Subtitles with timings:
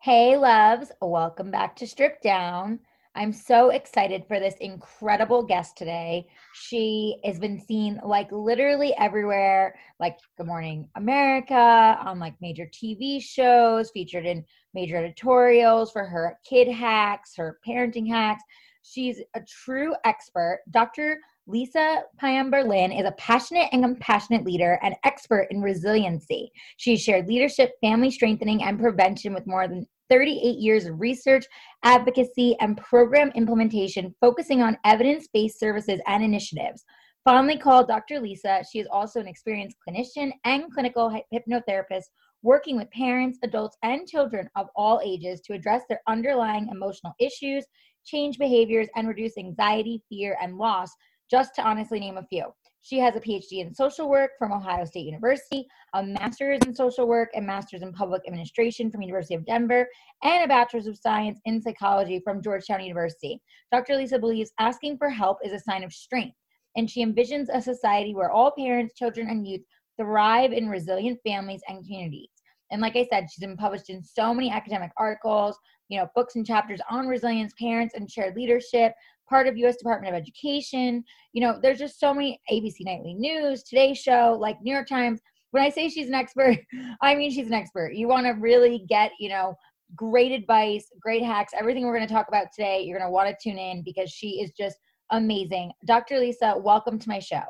[0.00, 2.78] Hey, loves, welcome back to Strip Down.
[3.16, 6.28] I'm so excited for this incredible guest today.
[6.54, 13.20] She has been seen like literally everywhere, like Good Morning America, on like major TV
[13.20, 18.44] shows, featured in major editorials for her kid hacks, her parenting hacks.
[18.82, 20.60] She's a true expert.
[20.70, 21.18] Dr.
[21.48, 26.52] Lisa Pion-Berlin is a passionate and compassionate leader and expert in resiliency.
[26.76, 31.46] She's shared leadership, family strengthening, and prevention with more than 38 years of research,
[31.84, 36.84] advocacy, and program implementation focusing on evidence based services and initiatives.
[37.24, 38.20] Fondly called Dr.
[38.20, 42.04] Lisa, she is also an experienced clinician and clinical hypnotherapist
[42.42, 47.64] working with parents, adults, and children of all ages to address their underlying emotional issues,
[48.04, 50.90] change behaviors, and reduce anxiety, fear, and loss
[51.30, 52.44] just to honestly name a few.
[52.80, 57.06] She has a PhD in social work from Ohio State University, a master's in social
[57.06, 59.86] work and master's in public administration from University of Denver,
[60.22, 63.42] and a bachelor's of science in psychology from Georgetown University.
[63.72, 63.96] Dr.
[63.96, 66.36] Lisa believes asking for help is a sign of strength,
[66.76, 69.62] and she envisions a society where all parents, children, and youth
[70.00, 72.30] thrive in resilient families and communities.
[72.70, 76.36] And like I said, she's been published in so many academic articles, you know, books
[76.36, 78.92] and chapters on resilience, parents, and shared leadership,
[79.28, 81.04] part of US Department of Education.
[81.32, 85.20] You know, there's just so many ABC Nightly News, Today Show, like New York Times.
[85.50, 86.58] When I say she's an expert,
[87.02, 87.94] I mean she's an expert.
[87.94, 89.54] You want to really get, you know,
[89.94, 93.28] great advice, great hacks, everything we're going to talk about today, you're going to want
[93.28, 94.76] to tune in because she is just
[95.10, 95.72] amazing.
[95.86, 96.18] Dr.
[96.18, 97.42] Lisa, welcome to my show.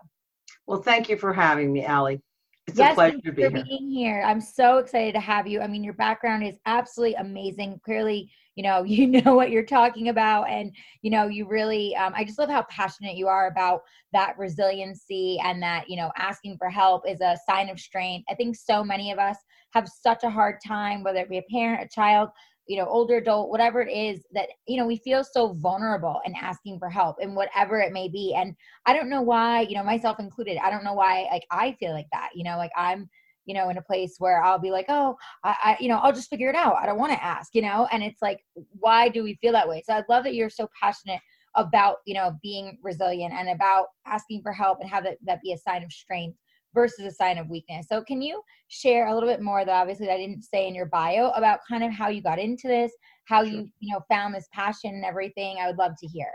[0.67, 2.21] Well, thank you for having me, Allie.
[2.69, 3.65] It's yes, a pleasure to be for here.
[3.65, 4.23] being here.
[4.27, 5.61] I'm so excited to have you.
[5.61, 7.81] I mean, your background is absolutely amazing.
[7.83, 11.97] Clearly, you know, you know what you're talking about, and you know, you really.
[11.97, 13.81] Um, I just love how passionate you are about
[14.13, 18.27] that resiliency and that you know, asking for help is a sign of strength.
[18.31, 19.39] I think so many of us
[19.73, 22.29] have such a hard time, whether it be a parent, a child,
[22.69, 26.37] you know older adult whatever it is that you know we feel so vulnerable and
[26.41, 28.35] asking for help and whatever it may be.
[28.37, 28.55] And
[28.87, 31.93] i don't know why you know myself included i don't know why like i feel
[31.93, 33.09] like that you know like i'm
[33.47, 36.13] you know in a place where i'll be like oh i, I you know i'll
[36.13, 36.77] just figure it out.
[36.77, 37.89] I don't want to ask you know?
[37.91, 38.41] And it's like
[38.79, 39.83] why do we feel that way?
[39.85, 41.21] So i love that you're so passionate
[41.55, 45.53] about you know being resilient and about asking for help and have that, that be
[45.53, 46.37] a sign of strength
[46.75, 47.87] versus a sign of weakness.
[47.89, 50.87] So can you share a little bit more, though obviously I didn't say in your
[50.87, 52.93] bio, about kind of how you got into this,
[53.27, 53.53] how sure.
[53.53, 55.59] you, you know, found this passion and everything?
[55.61, 56.31] I would love to hear.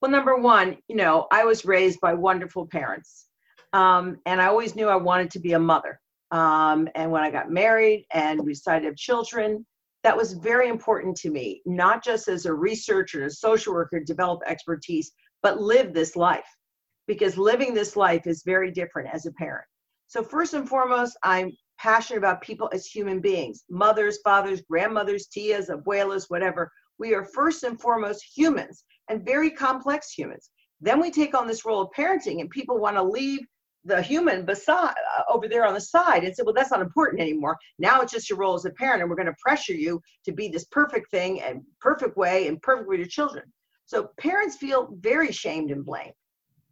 [0.00, 3.26] Well, number one, you know, I was raised by wonderful parents.
[3.72, 6.00] Um, and I always knew I wanted to be a mother.
[6.30, 9.66] Um, and when I got married and we decided to have children,
[10.04, 14.40] that was very important to me, not just as a researcher, a social worker, develop
[14.46, 15.10] expertise,
[15.42, 16.46] but live this life
[17.08, 19.64] because living this life is very different as a parent.
[20.06, 25.70] So, first and foremost, I'm passionate about people as human beings mothers, fathers, grandmothers, tias,
[25.70, 26.70] abuelas, whatever.
[26.98, 30.50] We are first and foremost humans and very complex humans.
[30.80, 33.40] Then we take on this role of parenting, and people want to leave
[33.84, 37.22] the human beside uh, over there on the side and say, well, that's not important
[37.22, 37.56] anymore.
[37.78, 40.32] Now it's just your role as a parent, and we're going to pressure you to
[40.32, 43.44] be this perfect thing and perfect way and perfect with your children.
[43.86, 46.12] So parents feel very shamed and blamed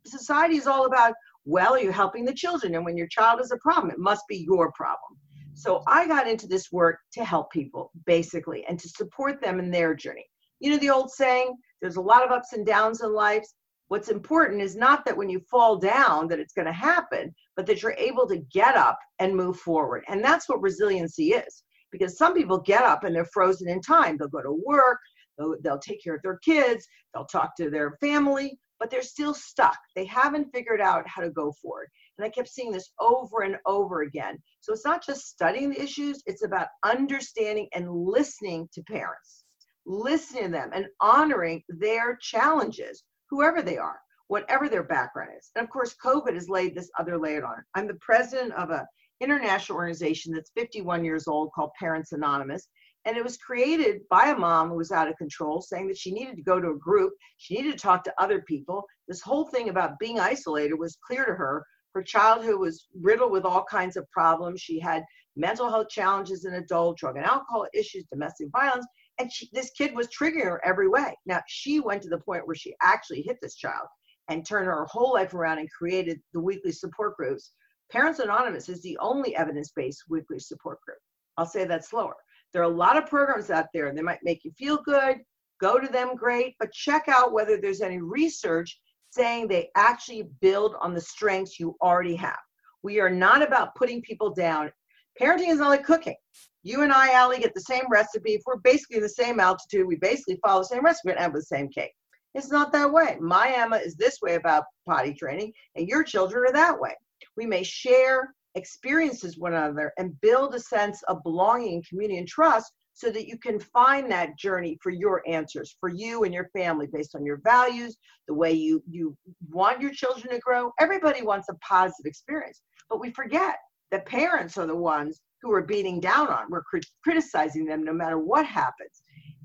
[0.09, 3.59] society is all about well you're helping the children and when your child is a
[3.59, 5.19] problem it must be your problem.
[5.55, 9.71] So i got into this work to help people basically and to support them in
[9.71, 10.27] their journey.
[10.61, 13.45] You know the old saying there's a lot of ups and downs in life.
[13.89, 17.67] What's important is not that when you fall down that it's going to happen but
[17.67, 20.05] that you're able to get up and move forward.
[20.09, 21.63] And that's what resiliency is
[21.93, 24.17] because some people get up and they're frozen in time.
[24.19, 24.99] They'll go to work
[25.39, 29.35] they'll, they'll take care of their kids they'll talk to their family but they're still
[29.35, 29.79] stuck.
[29.95, 31.89] They haven't figured out how to go forward.
[32.19, 34.39] And I kept seeing this over and over again.
[34.61, 39.45] So it's not just studying the issues, it's about understanding and listening to parents,
[39.87, 43.99] listening to them and honoring their challenges, whoever they are,
[44.29, 45.51] whatever their background is.
[45.55, 47.65] And of course, COVID has laid this other layer on it.
[47.75, 48.87] I'm the president of a
[49.21, 52.69] international organization that's 51 years old called Parents Anonymous.
[53.07, 56.11] And it was created by a mom who was out of control, saying that she
[56.11, 58.85] needed to go to a group, she needed to talk to other people.
[59.07, 61.65] This whole thing about being isolated was clear to her.
[61.95, 64.61] Her childhood was riddled with all kinds of problems.
[64.61, 65.05] She had
[65.37, 68.87] mental health challenges in adult, drug and alcohol issues, domestic violence,
[69.19, 71.15] and she, this kid was triggering her every way.
[71.27, 73.87] Now, she went to the point where she actually hit this child
[74.29, 77.53] and turned her whole life around and created the weekly support groups.
[77.93, 80.99] Parents Anonymous is the only evidence based weekly support group.
[81.37, 82.17] I'll say that slower.
[82.57, 83.93] There are a lot of programs out there.
[83.93, 85.19] They might make you feel good,
[85.61, 88.81] go to them, great, but check out whether there's any research
[89.11, 92.39] saying they actually build on the strengths you already have.
[92.83, 94.73] We are not about putting people down.
[95.21, 96.17] Parenting is not like cooking.
[96.63, 98.33] You and I, Allie, get the same recipe.
[98.33, 101.43] If we're basically the same altitude, we basically follow the same recipe and have the
[101.43, 101.93] same cake.
[102.35, 103.19] It's not that way.
[103.21, 106.95] My Emma is this way about potty training, and your children are that way.
[107.37, 112.73] We may share experiences one another and build a sense of belonging, community, and trust
[112.95, 116.89] so that you can find that journey for your answers for you and your family
[116.91, 119.17] based on your values the way you you
[119.51, 120.73] want your children to grow.
[120.81, 123.57] Everybody wants a positive experience but we forget
[123.91, 126.47] that parents are the ones who are beating down on.
[126.51, 129.03] We're crit- criticizing them no matter what happens.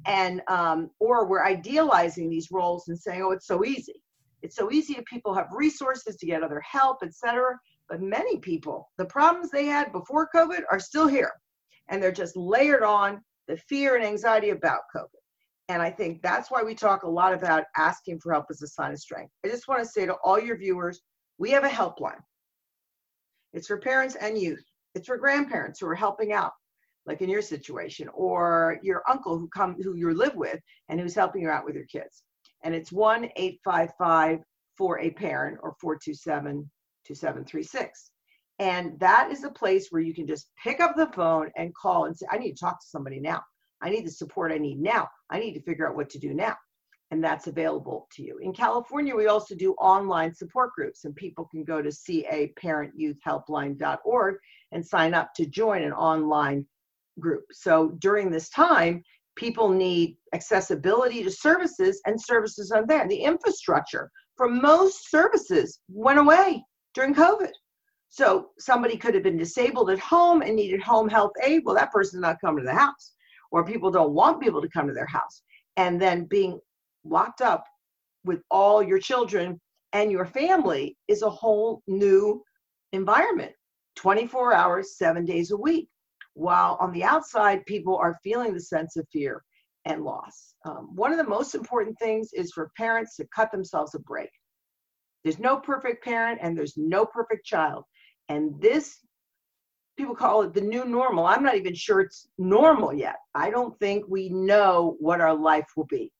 [0.07, 4.01] And um, or we're idealizing these roles and saying oh it's so easy.
[4.41, 7.59] It's so easy if people have resources to get other help etc
[7.91, 11.33] but many people the problems they had before covid are still here
[11.89, 15.09] and they're just layered on the fear and anxiety about COVID.
[15.67, 18.67] And I think that's why we talk a lot about asking for help as a
[18.67, 19.31] sign of strength.
[19.45, 21.01] I just want to say to all your viewers,
[21.37, 22.19] we have a helpline.
[23.53, 24.63] It's for parents and youth.
[24.95, 26.51] It's for grandparents who are helping out,
[27.05, 30.59] like in your situation, or your uncle who come who you live with
[30.89, 32.23] and who's helping you out with your kids.
[32.63, 34.39] And it's one eight five five
[34.77, 36.69] for a parent or 427
[37.05, 38.11] 2736.
[38.59, 42.05] And that is a place where you can just pick up the phone and call
[42.05, 43.41] and say, I need to talk to somebody now.
[43.81, 45.09] I need the support I need now.
[45.31, 46.55] I need to figure out what to do now.
[47.09, 48.37] And that's available to you.
[48.37, 54.35] In California, we also do online support groups, and people can go to caparentyouthhelpline.org
[54.71, 56.65] and sign up to join an online
[57.19, 57.45] group.
[57.51, 59.03] So during this time,
[59.35, 63.07] people need accessibility to services, and services are there.
[63.07, 66.63] The infrastructure for most services went away
[66.93, 67.51] during COVID.
[68.09, 71.61] So somebody could have been disabled at home and needed home health aid.
[71.65, 73.13] Well, that person's not coming to the house,
[73.51, 75.43] or people don't want people to come to their house.
[75.77, 76.59] And then being
[77.05, 77.63] locked up
[78.25, 79.59] with all your children
[79.93, 82.43] and your family is a whole new
[82.93, 83.53] environment
[83.95, 85.87] 24 hours, seven days a week.
[86.33, 89.43] While on the outside, people are feeling the sense of fear
[89.85, 90.53] and loss.
[90.65, 94.29] Um, one of the most important things is for parents to cut themselves a break.
[95.23, 97.83] There's no perfect parent and there's no perfect child.
[98.29, 98.97] And this,
[99.97, 101.25] people call it the new normal.
[101.25, 103.17] I'm not even sure it's normal yet.
[103.35, 106.11] I don't think we know what our life will be.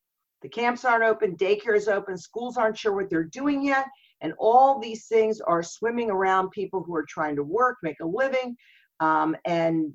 [0.42, 3.86] The camps aren't open, daycare is open, schools aren't sure what they're doing yet.
[4.22, 8.06] And all these things are swimming around people who are trying to work, make a
[8.06, 8.56] living,
[9.00, 9.94] um, and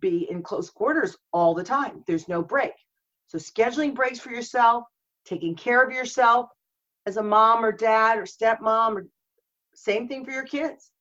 [0.00, 2.04] be in close quarters all the time.
[2.06, 2.72] There's no break.
[3.26, 4.84] So, scheduling breaks for yourself,
[5.24, 6.48] taking care of yourself
[7.08, 9.06] as a mom or dad or stepmom, or
[9.74, 10.92] same thing for your kids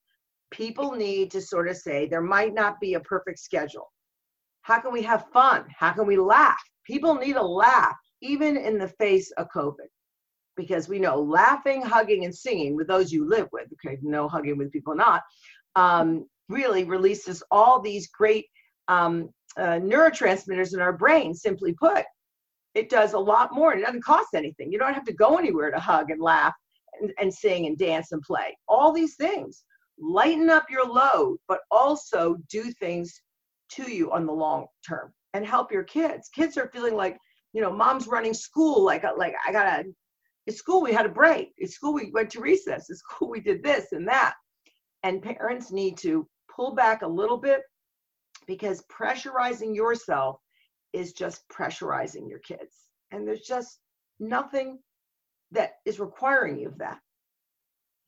[0.51, 3.91] people need to sort of say there might not be a perfect schedule.
[4.61, 5.65] How can we have fun?
[5.77, 6.61] How can we laugh?
[6.85, 9.87] People need a laugh, even in the face of COVID,
[10.55, 14.57] because we know laughing, hugging, and singing with those you live with, okay, no hugging
[14.57, 15.21] with people not,
[15.75, 18.45] um, really releases all these great
[18.87, 22.05] um, uh, neurotransmitters in our brain, simply put.
[22.77, 23.71] It does a lot more.
[23.71, 24.71] And it doesn't cost anything.
[24.71, 26.53] You don't have to go anywhere to hug and laugh
[27.01, 28.55] and, and sing and dance and play.
[28.67, 29.63] All these things
[29.97, 33.19] lighten up your load, but also do things
[33.71, 36.29] to you on the long term and help your kids.
[36.29, 37.17] Kids are feeling like,
[37.51, 38.83] you know, mom's running school.
[38.83, 39.85] Like, uh, like I gotta.
[40.47, 41.53] At school we had a break.
[41.61, 42.91] At school we went to recess.
[42.91, 44.35] At school we did this and that.
[45.01, 47.61] And parents need to pull back a little bit
[48.45, 50.39] because pressurizing yourself
[50.97, 52.75] is just pressurizing your kids.
[53.11, 53.79] And there's just
[54.19, 54.79] nothing
[55.51, 56.99] that is requiring you of that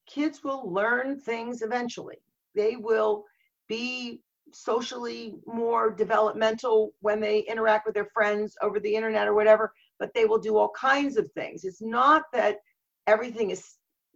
[0.09, 2.17] kids will learn things eventually.
[2.55, 3.25] They will
[3.67, 4.21] be
[4.51, 10.09] socially more developmental when they interact with their friends over the internet or whatever, but
[10.15, 11.63] they will do all kinds of things.
[11.63, 12.57] It's not that
[13.05, 13.63] everything is,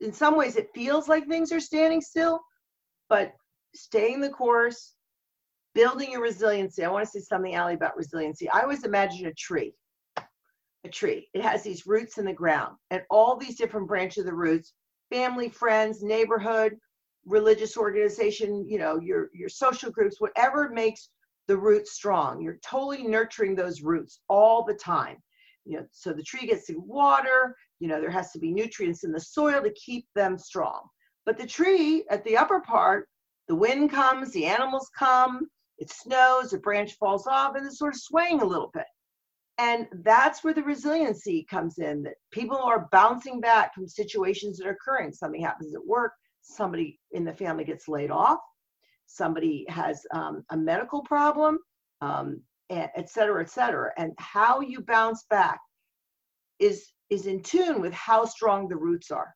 [0.02, 2.42] in some ways, it feels like things are standing still,
[3.10, 3.34] but
[3.76, 4.96] staying the course,
[5.76, 6.84] building your resiliency.
[6.84, 8.50] I want to say something, Allie, about resiliency.
[8.50, 9.74] I always imagine a tree.
[10.86, 11.30] A tree.
[11.34, 14.74] It has these roots in the ground, and all these different branches of the roots
[15.10, 16.76] family, friends, neighborhood,
[17.26, 21.10] religious organization, you know, your your social groups, whatever makes
[21.48, 22.42] the roots strong.
[22.42, 25.18] You're totally nurturing those roots all the time.
[25.66, 29.04] You know, so the tree gets the water, you know, there has to be nutrients
[29.04, 30.82] in the soil to keep them strong.
[31.26, 33.08] But the tree at the upper part,
[33.48, 37.94] the wind comes, the animals come, it snows, a branch falls off, and it's sort
[37.94, 38.86] of swaying a little bit.
[39.58, 44.68] And that's where the resiliency comes in that people are bouncing back from situations that
[44.68, 45.12] are occurring.
[45.12, 48.40] Something happens at work, somebody in the family gets laid off,
[49.06, 51.60] somebody has um, a medical problem,
[52.02, 53.92] um, et cetera, et cetera.
[53.98, 55.60] And how you bounce back
[56.58, 59.34] is, is in tune with how strong the roots are.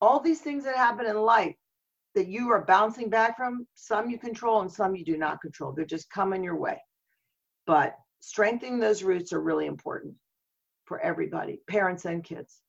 [0.00, 1.56] All these things that happen in life
[2.18, 5.70] that you are bouncing back from, some you control and some you do not control.
[5.72, 6.76] They're just coming your way.
[7.64, 10.14] But strengthening those roots are really important
[10.84, 12.60] for everybody, parents and kids.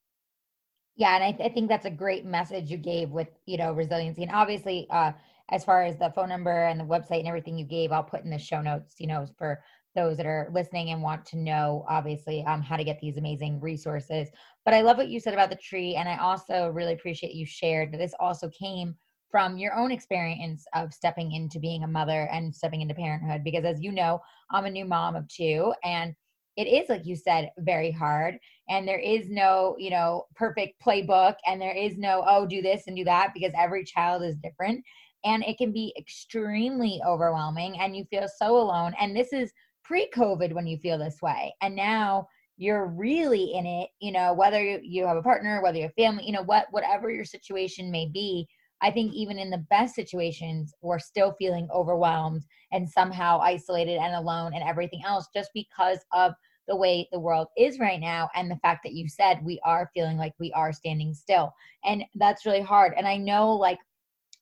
[0.94, 3.72] Yeah, and I, th- I think that's a great message you gave with you know
[3.72, 5.12] resiliency, and obviously, uh,
[5.50, 8.22] as far as the phone number and the website and everything you gave, I'll put
[8.22, 8.94] in the show notes.
[8.98, 9.62] You know, for
[9.96, 13.58] those that are listening and want to know, obviously, um, how to get these amazing
[13.60, 14.28] resources.
[14.64, 17.46] But I love what you said about the tree, and I also really appreciate you
[17.46, 18.94] shared that this also came
[19.30, 23.64] from your own experience of stepping into being a mother and stepping into parenthood because
[23.64, 24.20] as you know
[24.50, 26.14] i'm a new mom of two and
[26.56, 28.36] it is like you said very hard
[28.68, 32.84] and there is no you know perfect playbook and there is no oh do this
[32.86, 34.82] and do that because every child is different
[35.24, 39.52] and it can be extremely overwhelming and you feel so alone and this is
[39.84, 44.62] pre-covid when you feel this way and now you're really in it you know whether
[44.62, 48.06] you have a partner whether you have family you know what whatever your situation may
[48.06, 48.46] be
[48.82, 54.14] I think even in the best situations, we're still feeling overwhelmed and somehow isolated and
[54.14, 56.34] alone and everything else just because of
[56.68, 59.90] the way the world is right now and the fact that you said we are
[59.92, 61.52] feeling like we are standing still.
[61.84, 62.94] And that's really hard.
[62.96, 63.78] And I know, like,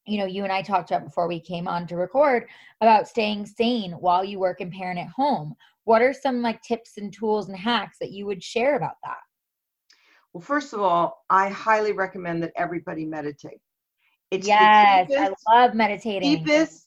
[0.07, 2.47] you know, you and I talked about before we came on to record
[2.81, 5.55] about staying sane while you work and parent at home.
[5.85, 9.19] What are some like tips and tools and hacks that you would share about that?
[10.33, 13.61] Well, first of all, I highly recommend that everybody meditate.
[14.31, 16.45] It's yes, cheapest, I love meditating.
[16.45, 16.87] Deepest,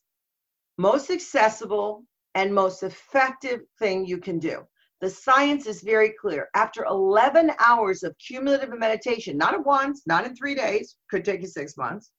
[0.77, 2.03] most accessible,
[2.35, 4.63] and most effective thing you can do.
[5.01, 6.47] The science is very clear.
[6.53, 11.41] After 11 hours of cumulative meditation, not at once, not in three days, could take
[11.41, 12.11] you six months,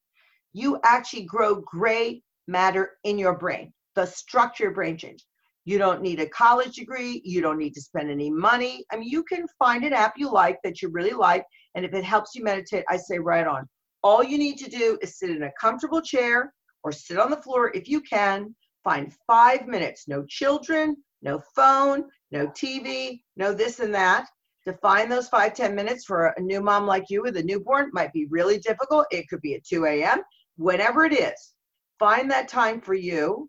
[0.53, 3.73] you actually grow gray matter in your brain.
[3.95, 5.25] The structure of brain change.
[5.65, 7.23] You don't need a college degree.
[7.25, 8.85] You don't need to spend any money.
[8.91, 11.45] I mean, you can find an app you like that you really like.
[11.77, 13.69] And if it helps you meditate, I say right on.
[14.03, 17.43] All you need to do is sit in a comfortable chair or sit on the
[17.43, 18.55] floor if you can.
[18.83, 24.27] Find five minutes, no children, no phone, no TV, no this and that.
[24.67, 27.91] To find those five ten minutes for a new mom like you with a newborn
[27.93, 29.07] might be really difficult.
[29.11, 30.23] It could be at 2 a.m.,
[30.57, 31.55] whenever it is.
[31.99, 33.49] Find that time for you.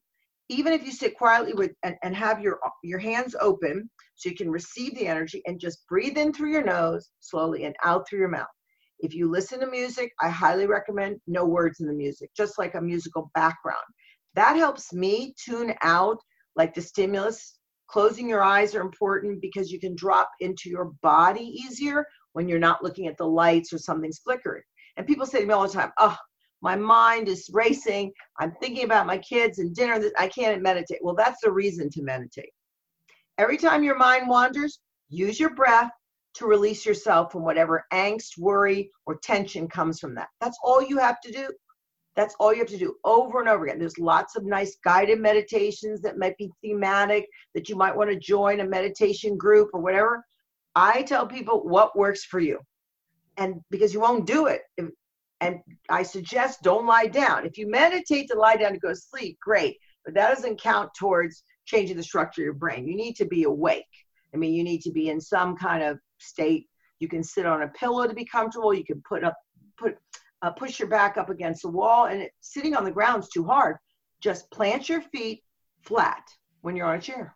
[0.49, 4.35] Even if you sit quietly with and, and have your your hands open so you
[4.35, 8.19] can receive the energy and just breathe in through your nose slowly and out through
[8.19, 8.45] your mouth.
[9.03, 12.75] If you listen to music, I highly recommend no words in the music, just like
[12.75, 13.83] a musical background.
[14.33, 16.17] That helps me tune out
[16.55, 17.59] like the stimulus.
[17.89, 22.59] Closing your eyes are important because you can drop into your body easier when you're
[22.59, 24.63] not looking at the lights or something's flickering.
[24.95, 26.17] And people say to me all the time, oh,
[26.61, 28.09] my mind is racing.
[28.39, 30.01] I'm thinking about my kids and dinner.
[30.17, 30.99] I can't meditate.
[31.01, 32.51] Well, that's the reason to meditate.
[33.37, 34.79] Every time your mind wanders,
[35.09, 35.91] use your breath
[36.35, 40.29] to release yourself from whatever angst, worry, or tension comes from that.
[40.41, 41.49] That's all you have to do.
[42.15, 43.79] That's all you have to do over and over again.
[43.79, 48.19] There's lots of nice guided meditations that might be thematic, that you might want to
[48.19, 50.23] join a meditation group or whatever.
[50.75, 52.59] I tell people what works for you.
[53.37, 54.61] And because you won't do it.
[55.41, 55.59] And
[55.89, 57.45] I suggest don't lie down.
[57.45, 59.77] If you meditate to lie down to go to sleep, great.
[60.05, 62.87] But that doesn't count towards changing the structure of your brain.
[62.87, 63.85] You need to be awake.
[64.33, 66.67] I mean, you need to be in some kind of state.
[66.99, 68.73] You can sit on a pillow to be comfortable.
[68.73, 69.35] You can put up,
[69.77, 69.97] put,
[70.41, 73.29] uh, push your back up against the wall, and it, sitting on the ground is
[73.29, 73.77] too hard.
[74.21, 75.43] Just plant your feet
[75.81, 76.23] flat
[76.61, 77.35] when you're on a chair.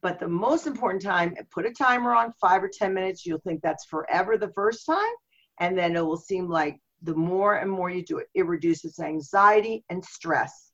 [0.00, 3.24] But the most important time, put a timer on five or 10 minutes.
[3.24, 5.12] You'll think that's forever the first time.
[5.60, 8.98] And then it will seem like the more and more you do it, it reduces
[8.98, 10.72] anxiety and stress.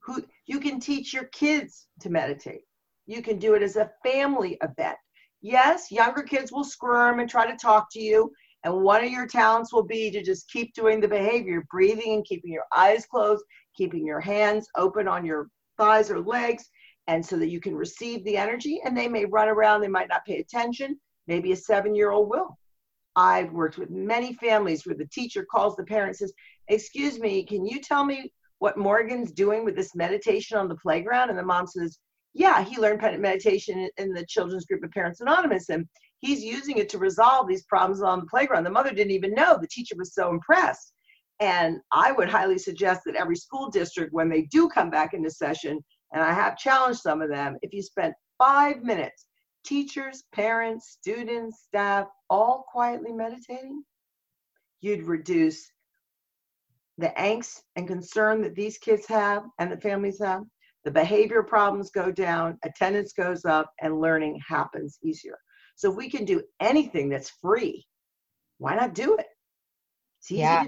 [0.00, 2.62] Who, you can teach your kids to meditate.
[3.08, 4.98] You can do it as a family event.
[5.40, 8.30] Yes, younger kids will squirm and try to talk to you.
[8.64, 12.24] And one of your talents will be to just keep doing the behavior, breathing and
[12.26, 13.42] keeping your eyes closed,
[13.74, 15.48] keeping your hands open on your
[15.78, 16.68] thighs or legs,
[17.06, 18.82] and so that you can receive the energy.
[18.84, 21.00] And they may run around, they might not pay attention.
[21.26, 22.58] Maybe a seven year old will.
[23.16, 26.34] I've worked with many families where the teacher calls the parent and says,
[26.68, 31.30] Excuse me, can you tell me what Morgan's doing with this meditation on the playground?
[31.30, 31.98] And the mom says,
[32.34, 35.86] yeah, he learned meditation in the children's group of Parents Anonymous, and
[36.20, 38.64] he's using it to resolve these problems on the playground.
[38.64, 39.58] The mother didn't even know.
[39.60, 40.92] The teacher was so impressed.
[41.40, 45.30] And I would highly suggest that every school district, when they do come back into
[45.30, 45.78] session,
[46.12, 49.26] and I have challenged some of them, if you spent five minutes,
[49.64, 53.84] teachers, parents, students, staff, all quietly meditating,
[54.80, 55.70] you'd reduce
[56.98, 60.42] the angst and concern that these kids have and the families have
[60.88, 65.36] the behavior problems go down, attendance goes up, and learning happens easier.
[65.76, 67.86] So if we can do anything that's free,
[68.56, 69.26] why not do it?
[70.30, 70.64] yeah.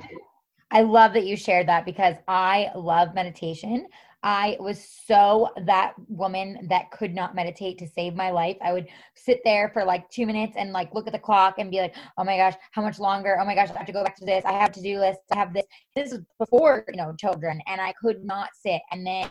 [0.71, 3.87] I love that you shared that because I love meditation.
[4.23, 8.59] I was so that woman that could not meditate to save my life.
[8.61, 11.71] I would sit there for like two minutes and like look at the clock and
[11.71, 13.39] be like, oh my gosh, how much longer?
[13.41, 14.45] Oh my gosh, I have to go back to this.
[14.45, 15.17] I have to do this.
[15.33, 15.65] I have this.
[15.97, 17.63] This is before, you know, children.
[17.67, 18.83] And I could not sit.
[18.91, 19.31] And then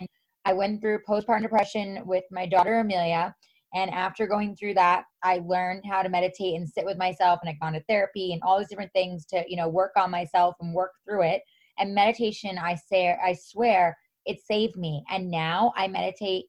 [0.50, 3.36] I went through postpartum depression with my daughter, Amelia.
[3.75, 7.51] And after going through that, I learned how to meditate and sit with myself and
[7.51, 10.56] I've gone to therapy and all these different things to, you know, work on myself
[10.60, 11.44] and work through it.
[11.77, 15.03] And meditation, I say I swear, it saved me.
[15.12, 16.46] And now I meditate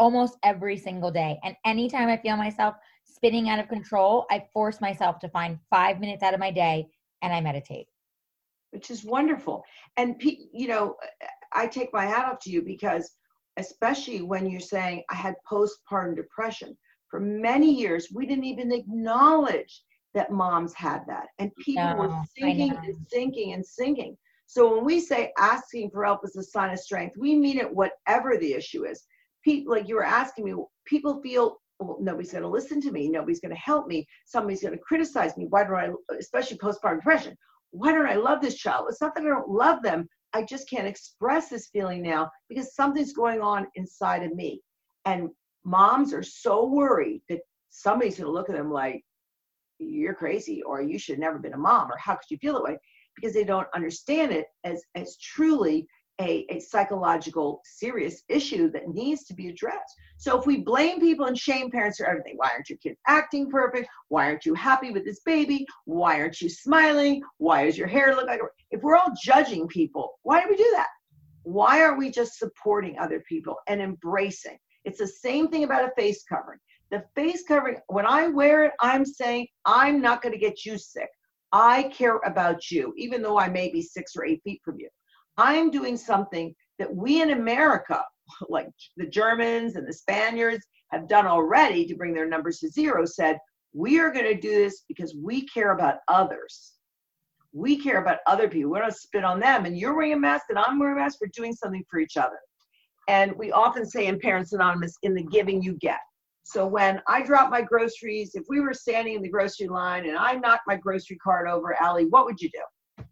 [0.00, 1.38] almost every single day.
[1.44, 6.00] And anytime I feel myself spinning out of control, I force myself to find five
[6.00, 6.88] minutes out of my day
[7.22, 7.86] and I meditate.
[8.72, 9.62] Which is wonderful.
[9.96, 10.96] And, you know,
[11.52, 13.12] I take my hat off to you because,
[13.56, 16.76] especially when you're saying I had postpartum depression,
[17.08, 19.82] for many years, we didn't even acknowledge
[20.14, 21.26] that moms had that.
[21.38, 24.16] And people no, were sinking and sinking and sinking.
[24.46, 27.72] So when we say asking for help is a sign of strength, we mean it
[27.72, 29.04] whatever the issue is.
[29.44, 30.54] People, like you were asking me,
[30.86, 33.08] people feel well, nobody's going to listen to me.
[33.08, 34.06] Nobody's going to help me.
[34.26, 35.46] Somebody's going to criticize me.
[35.48, 37.36] Why don't I, especially postpartum depression,
[37.70, 38.86] why don't I love this child?
[38.88, 40.08] It's not that I don't love them.
[40.34, 44.60] I just can't express this feeling now because something's going on inside of me.
[45.04, 45.30] And
[45.64, 49.04] moms are so worried that somebody's going to look at them like,
[49.78, 52.54] you're crazy, or you should have never been a mom, or how could you feel
[52.54, 52.78] that way?
[53.14, 55.86] because they don't understand it as, as truly
[56.20, 59.94] a, a psychological serious issue that needs to be addressed.
[60.16, 63.50] So if we blame people and shame parents for everything, why aren't your kids acting
[63.50, 63.88] perfect?
[64.08, 65.66] Why aren't you happy with this baby?
[65.86, 67.22] Why aren't you smiling?
[67.38, 68.40] Why does your hair look like?
[68.70, 70.88] If we're all judging people, why do we do that?
[71.42, 74.58] Why are we just supporting other people and embracing?
[74.84, 76.58] It's the same thing about a face covering.
[76.90, 80.78] The face covering, when I wear it, I'm saying, I'm not going to get you
[80.78, 81.08] sick.
[81.52, 84.88] I care about you, even though I may be six or eight feet from you.
[85.36, 88.02] I'm doing something that we in America,
[88.48, 93.04] like the Germans and the Spaniards, have done already to bring their numbers to zero,
[93.04, 93.38] said,
[93.72, 96.74] we are going to do this because we care about others.
[97.52, 98.70] We care about other people.
[98.70, 99.64] We're going to spit on them.
[99.64, 101.18] And you're wearing a mask and I'm wearing a mask.
[101.20, 102.38] We're doing something for each other.
[103.08, 105.98] And we often say in Parents Anonymous, in the giving you get.
[106.44, 110.16] So when I drop my groceries, if we were standing in the grocery line and
[110.16, 113.04] I knocked my grocery cart over, Allie, what would you do?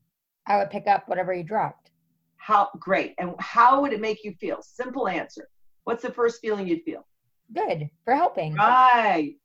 [0.47, 1.92] I would pick up whatever you dropped.
[2.43, 3.15] How great.
[3.19, 4.59] And how would it make you feel?
[4.63, 5.49] Simple answer.
[5.85, 7.07] What's the first feeling you'd feel?
[7.55, 8.55] Good for helping.
[8.55, 9.37] Right.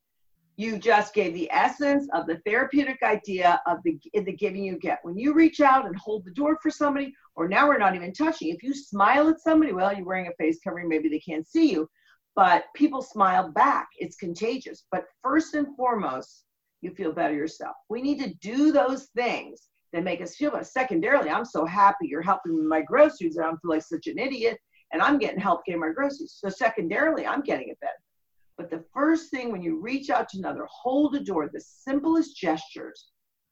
[0.55, 4.99] You just gave the essence of the therapeutic idea of the the giving you get.
[5.03, 8.13] When you reach out and hold the door for somebody, or now we're not even
[8.13, 8.49] touching.
[8.49, 11.71] If you smile at somebody, well, you're wearing a face covering, maybe they can't see
[11.71, 11.87] you
[12.37, 13.87] but people smile back.
[13.97, 14.85] It's contagious.
[14.91, 16.43] But first and foremost,
[16.81, 17.75] you feel better yourself.
[17.89, 20.63] We need to do those things that make us feel better.
[20.63, 23.83] Secondarily, I'm so happy you're helping me with my groceries and I don't feel like
[23.83, 24.57] such an idiot
[24.91, 26.37] and I'm getting help getting my groceries.
[26.37, 27.93] So secondarily, I'm getting it better.
[28.57, 32.35] But the first thing when you reach out to another, hold a door, the simplest
[32.35, 33.09] gestures,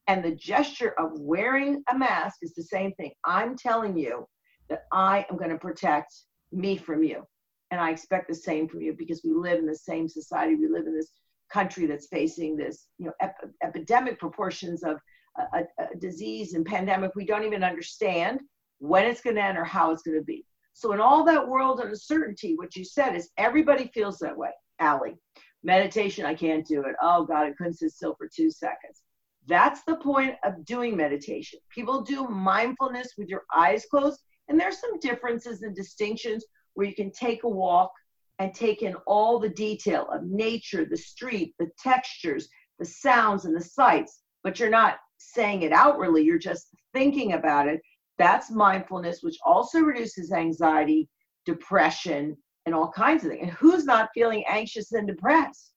[0.08, 3.12] and the gesture of wearing a mask is the same thing.
[3.24, 4.28] I'm telling you
[4.70, 6.14] that I am going to protect
[6.52, 7.24] me from you.
[7.72, 10.56] And I expect the same from you because we live in the same society.
[10.56, 11.12] We live in this
[11.52, 14.98] country that's facing this, you know, ep- epidemic proportions of
[15.38, 17.12] a, a, disease and pandemic.
[17.16, 18.40] We don't even understand
[18.80, 20.46] when it's going to end or how it's going to be.
[20.74, 24.52] So in all that world of uncertainty, what you said is everybody feels that way.
[24.80, 25.18] Allie,
[25.64, 26.96] meditation, I can't do it.
[27.02, 29.02] Oh God, I couldn't sit still for two seconds.
[29.48, 31.60] That's the point of doing meditation.
[31.74, 34.20] People do mindfulness with your eyes closed,
[34.50, 36.44] and there's some differences and distinctions
[36.74, 37.92] where you can take a walk
[38.40, 43.56] and take in all the detail of nature, the street, the textures, the sounds, and
[43.56, 44.98] the sights, but you're not
[45.34, 47.82] saying it outwardly, you're just thinking about it.
[48.18, 51.10] That's mindfulness, which also reduces anxiety,
[51.46, 53.44] depression, and all kinds of things.
[53.44, 55.72] And who's not feeling anxious and depressed?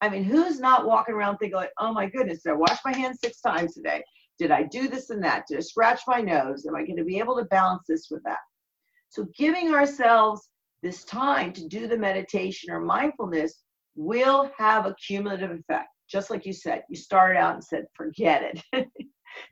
[0.00, 2.92] I mean, who's not walking around thinking like, oh my goodness, did I wash my
[2.92, 4.02] hands six times today?
[4.38, 5.44] Did I do this and that?
[5.48, 6.66] Did I scratch my nose?
[6.66, 8.38] Am I going to be able to balance this with that?
[9.08, 10.48] So giving ourselves
[10.82, 13.62] this time to do the meditation or mindfulness
[13.94, 15.88] will have a cumulative effect.
[16.08, 18.62] Just like you said, you started out and said, forget it.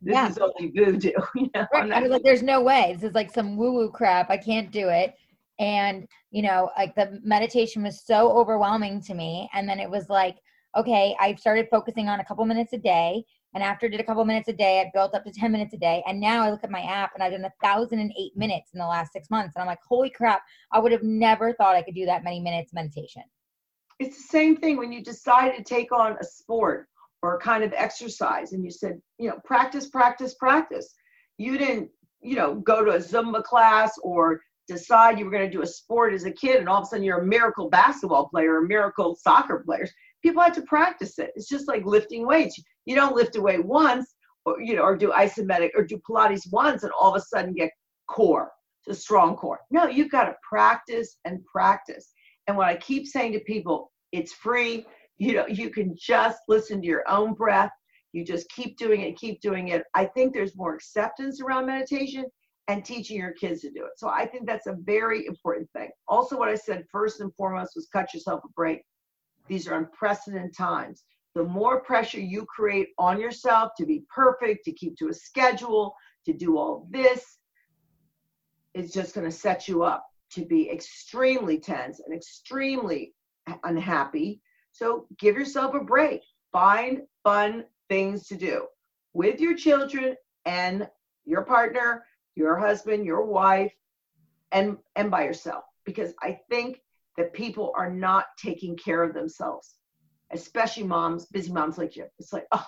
[0.02, 0.28] this yeah.
[0.28, 1.12] is only voodoo.
[1.34, 1.66] You know?
[1.72, 1.92] right.
[1.92, 2.94] I was like, there's no way.
[2.94, 4.30] This is like some woo-woo crap.
[4.30, 5.14] I can't do it.
[5.58, 9.48] And, you know, like the meditation was so overwhelming to me.
[9.52, 10.36] And then it was like,
[10.76, 13.24] okay, I started focusing on a couple minutes a day.
[13.54, 15.74] And after I did a couple minutes a day, I built up to 10 minutes
[15.74, 16.02] a day.
[16.06, 18.70] And now I look at my app and I've done a thousand and eight minutes
[18.72, 19.54] in the last six months.
[19.54, 22.40] And I'm like, holy crap, I would have never thought I could do that many
[22.40, 23.22] minutes meditation.
[24.00, 26.88] It's the same thing when you decide to take on a sport
[27.22, 30.92] or a kind of exercise and you said, you know, practice, practice, practice.
[31.38, 31.90] You didn't
[32.22, 35.66] you know, go to a Zumba class or decide you were going to do a
[35.66, 38.64] sport as a kid and all of a sudden you're a miracle basketball player or
[38.64, 39.88] a miracle soccer player.
[40.22, 41.32] People had to practice it.
[41.34, 42.60] It's just like lifting weights.
[42.84, 46.50] You don't lift a weight once or you know, or do isometric or do Pilates
[46.50, 47.70] once and all of a sudden get
[48.06, 48.50] core,
[48.86, 49.60] to strong core.
[49.70, 52.12] No, you've got to practice and practice.
[52.50, 54.84] And what I keep saying to people, it's free.
[55.18, 57.70] You know, you can just listen to your own breath.
[58.10, 59.84] You just keep doing it, keep doing it.
[59.94, 62.24] I think there's more acceptance around meditation
[62.66, 63.92] and teaching your kids to do it.
[63.98, 65.90] So I think that's a very important thing.
[66.08, 68.82] Also, what I said first and foremost was cut yourself a break.
[69.46, 71.04] These are unprecedented times.
[71.36, 75.94] The more pressure you create on yourself to be perfect, to keep to a schedule,
[76.26, 77.38] to do all this,
[78.74, 83.14] is just going to set you up to be extremely tense and extremely
[83.64, 84.40] unhappy.
[84.72, 86.22] So give yourself a break.
[86.52, 88.66] Find fun things to do
[89.12, 90.88] with your children and
[91.24, 93.72] your partner, your husband, your wife,
[94.52, 95.64] and and by yourself.
[95.84, 96.80] Because I think
[97.16, 99.74] that people are not taking care of themselves,
[100.32, 102.06] especially moms, busy moms like you.
[102.18, 102.66] It's like, oh,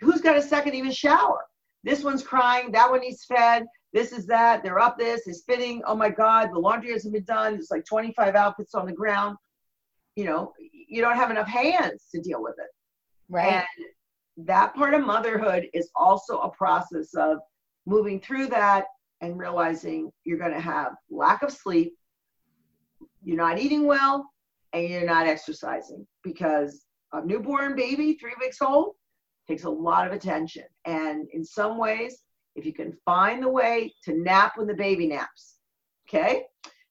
[0.00, 1.44] who's got a second even shower?
[1.84, 5.82] This one's crying, that one needs fed, this is that, they're up this, they're spitting.
[5.86, 7.52] Oh my God, the laundry hasn't been done.
[7.52, 9.36] There's like 25 outfits on the ground.
[10.16, 10.52] You know,
[10.88, 12.70] you don't have enough hands to deal with it.
[13.28, 13.64] Right.
[13.76, 17.38] And that part of motherhood is also a process of
[17.86, 18.84] moving through that
[19.20, 21.94] and realizing you're going to have lack of sleep,
[23.22, 24.26] you're not eating well,
[24.72, 28.94] and you're not exercising because a newborn baby, three weeks old,
[29.46, 30.64] takes a lot of attention.
[30.84, 32.22] And in some ways,
[32.56, 35.56] if you can find the way to nap when the baby naps,
[36.08, 36.44] okay?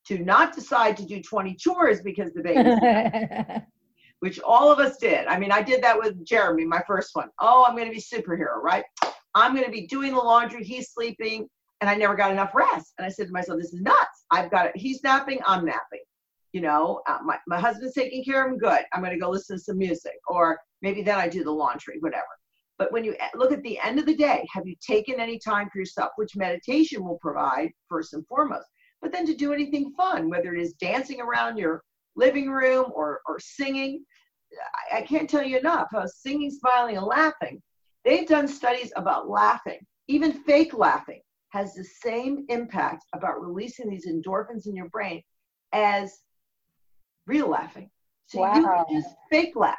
[0.07, 3.61] To not decide to do 20 chores because the baby,
[4.19, 5.27] which all of us did.
[5.27, 7.29] I mean, I did that with Jeremy, my first one.
[7.39, 8.83] Oh, I'm going to be superhero, right?
[9.35, 10.63] I'm going to be doing the laundry.
[10.63, 11.47] He's sleeping,
[11.79, 12.93] and I never got enough rest.
[12.97, 14.25] And I said to myself, this is nuts.
[14.31, 14.73] I've got it.
[14.75, 15.39] He's napping.
[15.45, 16.01] I'm napping.
[16.53, 18.57] You know, uh, my, my husband's taking care of him.
[18.57, 18.81] Good.
[18.91, 21.97] I'm going to go listen to some music, or maybe then I do the laundry,
[21.99, 22.25] whatever.
[22.81, 25.37] But when you eh, look at the end of the day, have you taken any
[25.37, 28.65] time for yourself, which meditation will provide first and foremost,
[29.03, 31.83] but then to do anything fun, whether it is dancing around your
[32.15, 34.03] living room or, or singing.
[34.91, 37.61] I, I can't tell you enough how singing, smiling, and laughing.
[38.03, 44.07] They've done studies about laughing, even fake laughing has the same impact about releasing these
[44.07, 45.21] endorphins in your brain
[45.71, 46.17] as
[47.27, 47.91] real laughing.
[48.25, 48.55] So wow.
[48.55, 49.77] you can just fake laugh.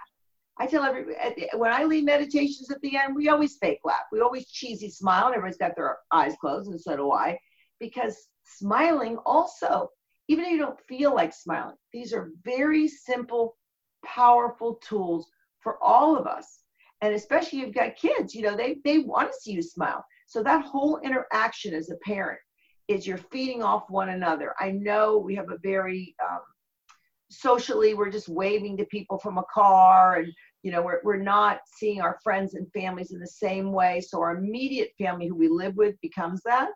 [0.59, 4.05] I tell everybody when I lead meditations at the end, we always fake laugh.
[4.13, 7.39] We always cheesy smile, and everyone's got their eyes closed, and so do I,
[7.81, 9.89] because smiling also,
[10.29, 13.57] even if you don't feel like smiling, these are very simple,
[14.05, 15.27] powerful tools
[15.61, 16.61] for all of us.
[17.01, 20.05] And especially if you've got kids, you know, they, they want to see you smile.
[20.27, 22.39] So that whole interaction as a parent
[22.89, 24.55] is you're feeding off one another.
[24.61, 26.41] I know we have a very um,
[27.33, 31.61] socially we're just waving to people from a car and you know we're, we're not
[31.77, 34.01] seeing our friends and families in the same way.
[34.01, 36.71] So our immediate family who we live with becomes that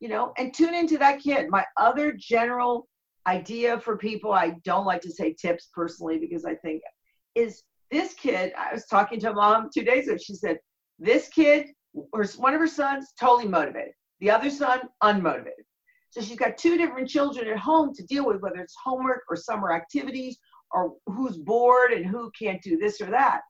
[0.00, 1.50] you know and tune into that kid.
[1.50, 2.86] My other general
[3.26, 6.80] idea for people i don't like to say tips personally because i think
[7.34, 10.58] is this kid i was talking to a mom two days ago she said
[10.98, 11.66] this kid
[12.12, 13.92] or one of her sons totally motivated.
[14.20, 15.64] The other son unmotivated
[16.10, 19.36] so she's got two different children at home to deal with, whether it's homework or
[19.36, 20.38] summer activities
[20.72, 23.40] or who's bored and who can't do this or that.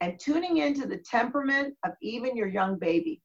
[0.00, 3.20] And tuning into the temperament of even your young baby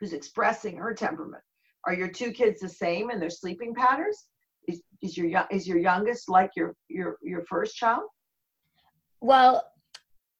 [0.00, 1.42] who's expressing her temperament.
[1.86, 4.24] Are your two kids the same in their sleeping patterns?
[4.68, 8.02] Is, is your is your youngest like your your your first child?
[9.20, 9.64] Well,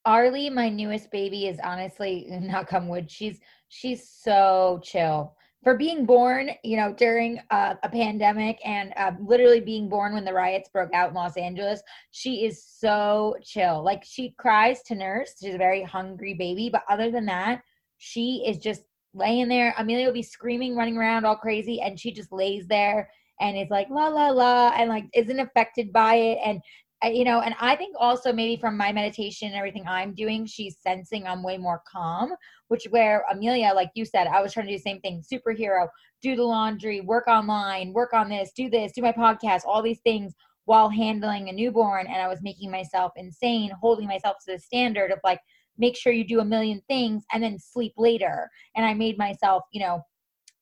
[0.04, 3.10] Arlie, my newest baby, is honestly not come wood.
[3.10, 5.36] She's she's so chill
[5.66, 10.32] for being born, you know, during a pandemic and uh, literally being born when the
[10.32, 13.82] riots broke out in Los Angeles, she is so chill.
[13.82, 15.34] Like she cries to nurse.
[15.42, 17.62] She's a very hungry baby, but other than that,
[17.98, 19.74] she is just laying there.
[19.76, 23.68] Amelia will be screaming, running around all crazy, and she just lays there and is
[23.68, 26.62] like la la la and like isn't affected by it and
[27.04, 30.78] you know and i think also maybe from my meditation and everything i'm doing she's
[30.80, 32.32] sensing i'm way more calm
[32.68, 35.86] which where amelia like you said i was trying to do the same thing superhero
[36.22, 40.00] do the laundry work online work on this do this do my podcast all these
[40.00, 40.34] things
[40.66, 42.06] while handling a newborn.
[42.06, 45.40] And i was making myself insane holding myself to the standard of like
[45.78, 48.50] make sure you do a million things and then sleep later.
[48.76, 50.02] And i made myself you know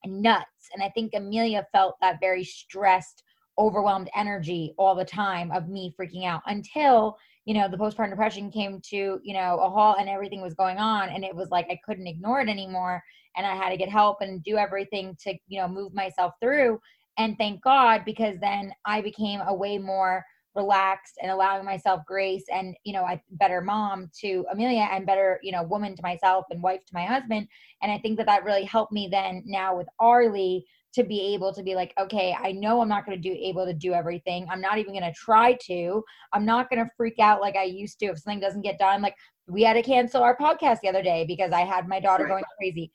[0.06, 0.68] nuts.
[0.72, 3.23] And i think amelia felt that very stressed
[3.58, 8.50] overwhelmed energy all the time of me freaking out until you know, the postpartum depression
[8.50, 11.10] came to, you know, a halt and everything was going on.
[11.10, 13.02] And it was like I couldn't ignore it anymore.
[13.36, 16.80] And I had to get help and do everything to, you know, move myself through.
[17.18, 22.44] And thank God, because then I became a way more relaxed and allowing myself grace
[22.52, 26.44] and you know a better mom to amelia and better you know woman to myself
[26.50, 27.48] and wife to my husband
[27.82, 31.52] and i think that that really helped me then now with arlie to be able
[31.52, 34.46] to be like okay i know i'm not going to do able to do everything.
[34.50, 36.02] I'm not even going to try to.
[36.32, 39.02] I'm not going to freak out like i used to if something doesn't get done.
[39.02, 42.26] Like we had to cancel our podcast the other day because i had my daughter
[42.26, 42.90] going crazy.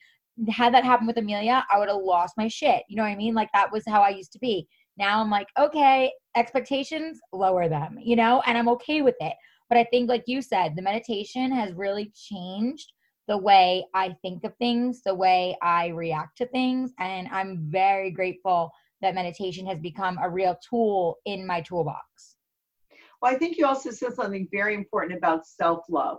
[0.50, 2.84] Had that happen with amelia i would have lost my shit.
[2.88, 3.34] You know what i mean?
[3.34, 4.68] Like that was how i used to be.
[4.98, 8.42] Now i'm like okay expectations lower them you know?
[8.46, 9.34] And i'm okay with it.
[9.68, 12.94] But i think like you said the meditation has really changed
[13.30, 16.92] the way I think of things, the way I react to things.
[17.00, 22.36] And I'm very grateful that meditation has become a real tool in my toolbox.
[23.22, 26.18] Well, I think you also said something very important about self love.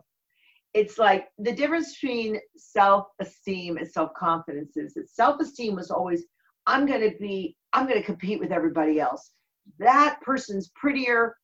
[0.72, 5.90] It's like the difference between self esteem and self confidence is that self esteem was
[5.90, 6.24] always,
[6.66, 9.32] I'm going to be, I'm going to compete with everybody else.
[9.80, 11.34] That person's prettier,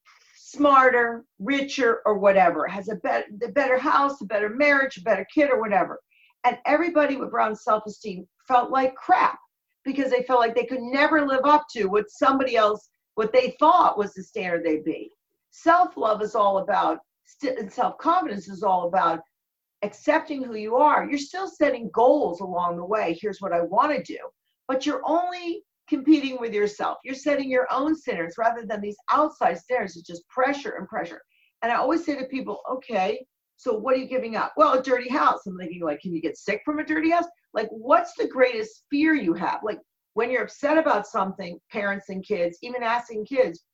[0.56, 5.26] smarter, richer, or whatever, has a better, the better house, a better marriage, a better
[5.32, 6.00] kid, or whatever.
[6.44, 9.38] And everybody with Brown self-esteem felt like crap
[9.84, 13.56] because they felt like they could never live up to what somebody else, what they
[13.58, 15.10] thought was the standard they'd be.
[15.50, 16.98] Self-love is all about,
[17.42, 19.20] and self-confidence is all about
[19.82, 21.08] accepting who you are.
[21.08, 23.18] You're still setting goals along the way.
[23.20, 24.18] Here's what I want to do,
[24.68, 26.98] but you're only competing with yourself.
[27.04, 29.96] You're setting your own standards rather than these outside standards.
[29.96, 31.20] It's just pressure and pressure.
[31.62, 33.24] And I always say to people, okay,
[33.56, 34.52] so what are you giving up?
[34.56, 35.46] Well, a dirty house.
[35.46, 37.24] I'm thinking, like, can you get sick from a dirty house?
[37.54, 39.60] Like, what's the greatest fear you have?
[39.62, 39.78] Like,
[40.14, 43.64] when you're upset about something, parents and kids, even asking kids,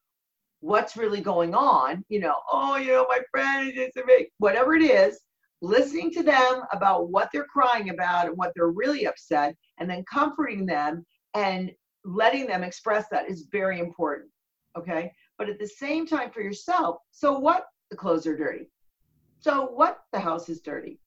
[0.61, 2.05] what's really going on?
[2.09, 3.90] You know, oh, you know, my friend is
[4.38, 5.20] whatever it is,
[5.61, 10.05] listening to them about what they're crying about and what they're really upset, and then
[10.12, 11.70] comforting them and
[12.05, 14.31] letting them express that is very important.
[14.77, 15.12] Okay.
[15.38, 17.67] But at the same time, for yourself, so what?
[17.91, 18.71] The clothes are dirty.
[19.41, 20.01] So what?
[20.12, 20.99] The house is dirty.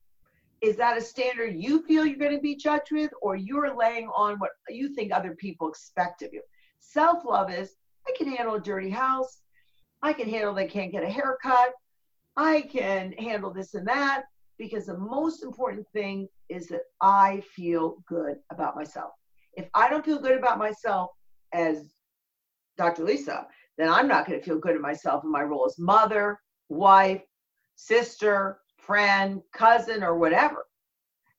[0.62, 4.08] Is that a standard you feel you're going to be judged with, or you're laying
[4.16, 6.42] on what you think other people expect of you?
[6.80, 7.76] Self love is
[8.08, 9.42] I can handle a dirty house.
[10.02, 11.74] I can handle they can't get a haircut.
[12.38, 14.26] I can handle this and that
[14.58, 19.12] because the most important thing is that I feel good about myself
[19.56, 21.12] if I don't feel good about myself
[21.54, 21.94] as
[22.78, 23.04] Dr.
[23.04, 26.40] Lisa, then I'm not going to feel good at myself in my role as mother,
[26.70, 27.22] wife,
[27.76, 30.66] sister, friend, cousin, or whatever.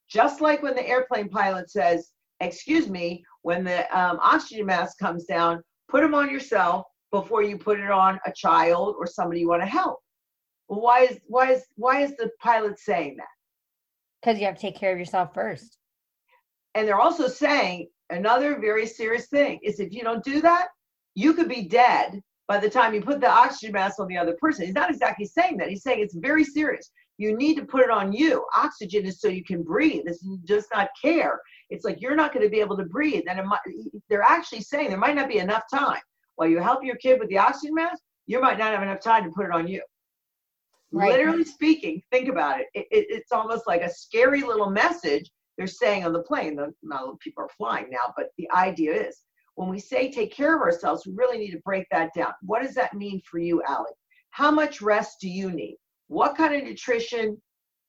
[0.09, 5.25] Just like when the airplane pilot says, Excuse me, when the um, oxygen mask comes
[5.25, 9.49] down, put them on yourself before you put it on a child or somebody you
[9.49, 10.01] want to help.
[10.69, 13.27] Well, why is why is why is the pilot saying that?
[14.21, 15.79] Because you have to take care of yourself first.
[16.75, 20.69] And they're also saying another very serious thing is if you don't do that,
[21.15, 24.37] you could be dead by the time you put the oxygen mask on the other
[24.41, 24.67] person.
[24.67, 25.69] He's not exactly saying that.
[25.69, 26.91] He's saying it's very serious.
[27.19, 28.45] You need to put it on you.
[28.57, 30.05] Oxygen is so you can breathe.
[30.07, 31.41] It's just not care.
[31.71, 33.25] It's like you're not going to be able to breathe.
[33.29, 33.61] And might,
[34.09, 36.01] they're actually saying there might not be enough time.
[36.37, 39.25] While you help your kid with the oxygen mask, you might not have enough time
[39.25, 39.83] to put it on you.
[40.93, 41.13] Right.
[41.13, 42.67] Literally speaking, think about it.
[42.75, 43.07] It, it.
[43.09, 46.59] It's almost like a scary little message they're staying on the plane.
[46.83, 49.23] Not people are flying now, but the idea is
[49.57, 52.33] when we say take care of ourselves, we really need to break that down.
[52.43, 53.91] What does that mean for you, Allie?
[54.31, 55.79] How much rest do you need?
[56.09, 57.41] What kind of nutrition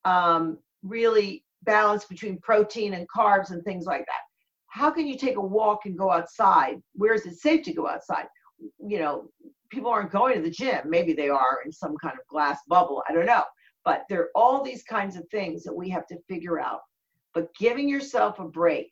[0.06, 4.22] um, really balance between protein and carbs and things like that?
[4.68, 6.82] How can you take a walk and go outside?
[6.94, 8.28] Where is it safe to go outside?
[8.80, 9.30] You know,
[9.70, 10.90] people aren't going to the gym.
[10.90, 13.04] Maybe they are in some kind of glass bubble.
[13.10, 13.44] I don't know.
[13.84, 16.82] But there are all these kinds of things that we have to figure out
[17.34, 18.90] but giving yourself a break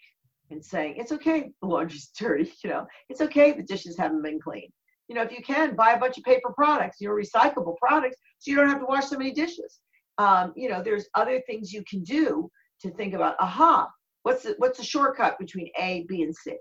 [0.52, 4.40] and saying it's okay the laundry's dirty you know it's okay the dishes haven't been
[4.40, 4.72] cleaned.
[5.08, 8.18] You know if you can buy a bunch of paper products you know recyclable products
[8.40, 9.80] so you don't have to wash so many dishes.
[10.18, 12.50] Um, you know there's other things you can do
[12.82, 13.90] to think about aha
[14.24, 16.56] what's the, what's the shortcut between a b and c?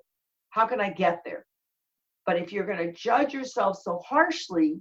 [0.50, 1.44] How can i get there?
[2.26, 4.78] But if you're going to judge yourself so harshly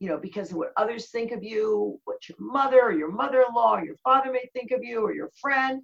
[0.00, 3.76] you know because of what others think of you what your mother or your mother-in-law
[3.76, 5.82] or your father may think of you or your friend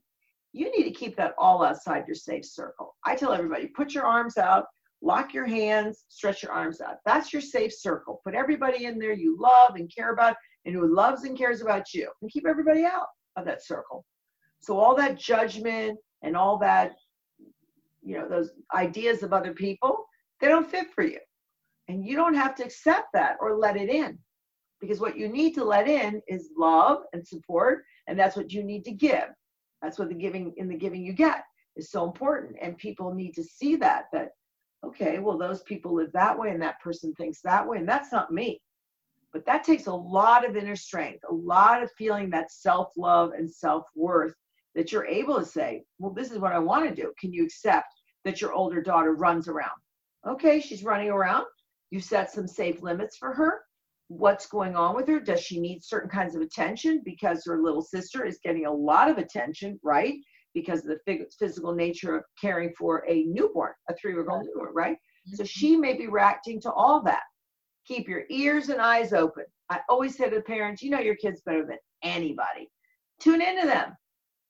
[0.56, 2.96] you need to keep that all outside your safe circle.
[3.04, 4.64] I tell everybody, put your arms out,
[5.02, 6.96] lock your hands, stretch your arms out.
[7.04, 8.22] That's your safe circle.
[8.24, 11.92] Put everybody in there you love and care about and who loves and cares about
[11.92, 14.06] you and keep everybody out of that circle.
[14.60, 16.92] So all that judgment and all that,
[18.02, 20.06] you know, those ideas of other people,
[20.40, 21.20] they don't fit for you.
[21.88, 24.18] And you don't have to accept that or let it in
[24.80, 28.62] because what you need to let in is love and support and that's what you
[28.62, 29.28] need to give
[29.82, 31.44] that's what the giving in the giving you get
[31.76, 32.56] is so important.
[32.60, 34.30] And people need to see that that
[34.84, 38.12] okay well those people live that way and that person thinks that way and that's
[38.12, 38.60] not me.
[39.32, 43.50] But that takes a lot of inner strength a lot of feeling that self-love and
[43.50, 44.34] self-worth
[44.74, 47.12] that you're able to say well this is what i want to do.
[47.18, 47.88] Can you accept
[48.24, 49.78] that your older daughter runs around?
[50.26, 51.46] Okay she's running around.
[51.90, 53.65] You set some safe limits for her
[54.08, 55.20] what's going on with her.
[55.20, 59.10] Does she need certain kinds of attention because her little sister is getting a lot
[59.10, 60.14] of attention, right?
[60.54, 64.72] Because of the physical nature of caring for a newborn, a three year old newborn,
[64.74, 64.96] right?
[65.34, 65.44] So mm-hmm.
[65.44, 67.22] she may be reacting to all that.
[67.86, 69.44] Keep your ears and eyes open.
[69.70, 72.70] I always say to the parents, you know your kids better than anybody.
[73.20, 73.96] Tune into them.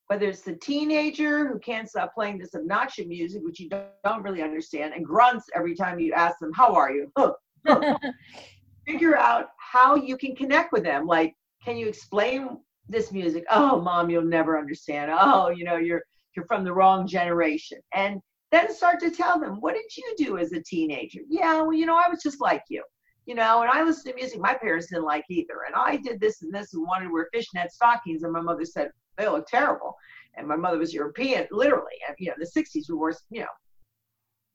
[0.09, 4.23] Whether it's the teenager who can't stop playing this obnoxious music, which you don't, don't
[4.23, 7.11] really understand, and grunts every time you ask them, How are you?
[8.87, 11.07] figure out how you can connect with them.
[11.07, 13.44] Like, can you explain this music?
[13.51, 15.11] Oh, mom, you'll never understand.
[15.14, 16.03] Oh, you know, you're
[16.37, 17.79] you're from the wrong generation.
[17.94, 18.20] And
[18.53, 21.20] then start to tell them, what did you do as a teenager?
[21.29, 22.83] Yeah, well, you know, I was just like you.
[23.25, 25.64] You know, and I listened to music my parents didn't like either.
[25.66, 28.22] And I did this and this and wanted to wear fishnet stockings.
[28.22, 29.96] And my mother said, they look terrible.
[30.37, 31.96] And my mother was European, literally.
[32.07, 33.46] And, you know, the 60s, we wore, you know,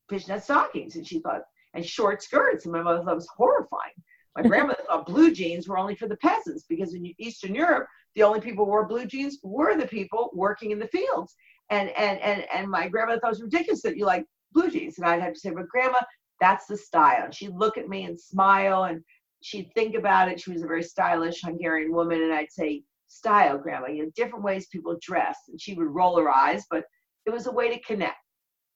[0.10, 0.96] fishnet stockings.
[0.96, 1.42] And she thought,
[1.74, 2.64] and short skirts.
[2.64, 3.92] And my mother thought it was horrifying.
[4.36, 8.24] My grandmother thought blue jeans were only for the peasants because in Eastern Europe, the
[8.24, 11.36] only people who wore blue jeans were the people working in the fields.
[11.70, 14.98] And and and and my grandmother thought it was ridiculous that you like blue jeans.
[14.98, 16.00] And I'd have to say, but grandma,
[16.40, 17.26] that's the style.
[17.26, 19.04] And she'd look at me and smile and
[19.42, 20.40] she'd think about it.
[20.40, 22.22] She was a very stylish Hungarian woman.
[22.22, 25.38] And I'd say, style, grandma, you know, different ways people dress.
[25.50, 26.86] And she would roll her eyes, but
[27.26, 28.18] it was a way to connect.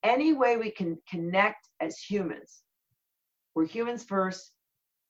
[0.04, 2.62] Any way we can connect as humans.
[3.56, 4.52] We're humans first,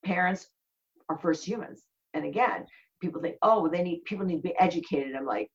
[0.06, 0.48] parents
[1.10, 1.84] are first humans.
[2.14, 2.66] And again,
[3.02, 5.16] people think, oh, they need people need to be educated.
[5.16, 5.50] I'm like,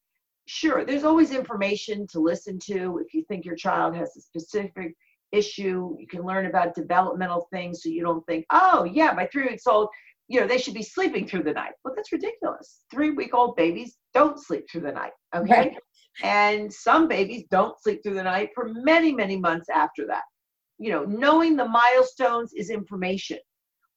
[0.46, 3.00] sure, there's always information to listen to.
[3.04, 4.94] If you think your child has a specific
[5.32, 9.46] issue, you can learn about developmental things so you don't think, oh yeah, by three
[9.46, 9.88] weeks old,
[10.28, 11.72] you know, they should be sleeping through the night.
[11.84, 12.80] Well, that's ridiculous.
[12.90, 15.12] Three week old babies don't sleep through the night.
[15.34, 15.52] Okay.
[15.52, 15.76] Right.
[16.22, 20.24] And some babies don't sleep through the night for many, many months after that.
[20.78, 23.38] You know, knowing the milestones is information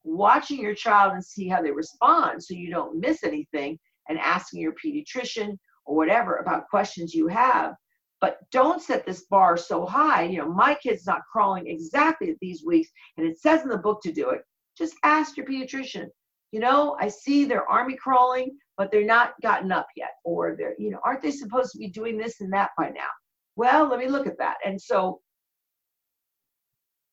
[0.03, 4.61] watching your child and see how they respond so you don't miss anything and asking
[4.61, 7.73] your pediatrician or whatever about questions you have.
[8.21, 10.23] But don't set this bar so high.
[10.23, 13.77] You know my kid's not crawling exactly at these weeks and it says in the
[13.77, 14.41] book to do it.
[14.77, 16.07] Just ask your pediatrician.
[16.51, 20.75] You know i see they're army crawling but they're not gotten up yet or they're
[20.77, 23.09] you know aren't they supposed to be doing this and that by now?
[23.55, 24.57] Well let me look at that.
[24.65, 25.21] And so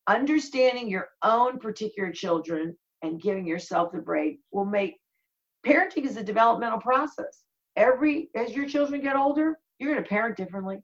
[0.07, 4.97] understanding your own particular children and giving yourself the break will make
[5.65, 7.43] parenting is a developmental process.
[7.75, 10.79] Every as your children get older, you're going to parent differently.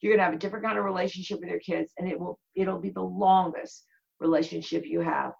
[0.00, 2.38] You're going to have a different kind of relationship with your kids, and it will
[2.54, 3.84] it'll be the longest
[4.20, 5.32] relationship you have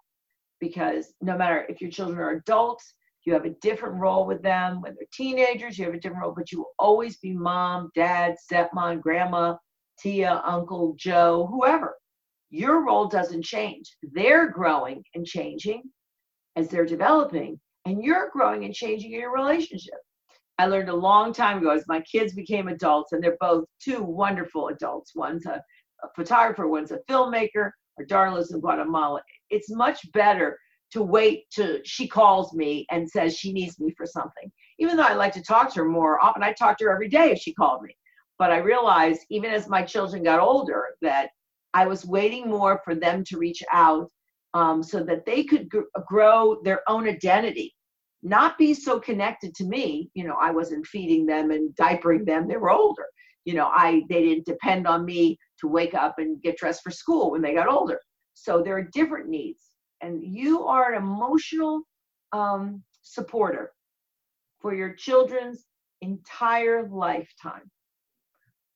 [0.59, 2.93] because no matter if your children are adults,
[3.25, 4.81] you have a different role with them.
[4.81, 8.35] When they're teenagers, you have a different role, but you will always be mom, dad,
[8.49, 9.55] stepmom, grandma,
[9.99, 11.95] Tia, Uncle Joe, whoever
[12.53, 13.97] your role doesn't change.
[14.03, 15.81] They're growing and changing
[16.55, 19.97] as they're developing, and you're growing and changing in your relationship.
[20.59, 24.03] I learned a long time ago as my kids became adults, and they're both two
[24.03, 25.15] wonderful adults.
[25.15, 25.63] One's a,
[26.03, 27.71] a photographer, one's a filmmaker.
[27.97, 29.23] or lives in Guatemala.
[29.49, 30.59] It's much better
[30.91, 34.51] to wait till she calls me and says she needs me for something.
[34.77, 37.09] Even though I like to talk to her more often, I talk to her every
[37.09, 37.97] day if she called me.
[38.37, 41.31] But I realized even as my children got older that
[41.73, 44.09] I was waiting more for them to reach out
[44.53, 47.73] um, so that they could gr- grow their own identity,
[48.21, 50.09] not be so connected to me.
[50.13, 53.05] You know, I wasn't feeding them and diapering them; they were older.
[53.45, 56.91] You know, I they didn't depend on me to wake up and get dressed for
[56.91, 57.99] school when they got older.
[58.33, 59.63] So there are different needs,
[60.01, 61.81] and you are an emotional
[62.31, 63.71] um, supporter
[64.61, 65.65] for your children's
[66.01, 67.69] entire lifetime.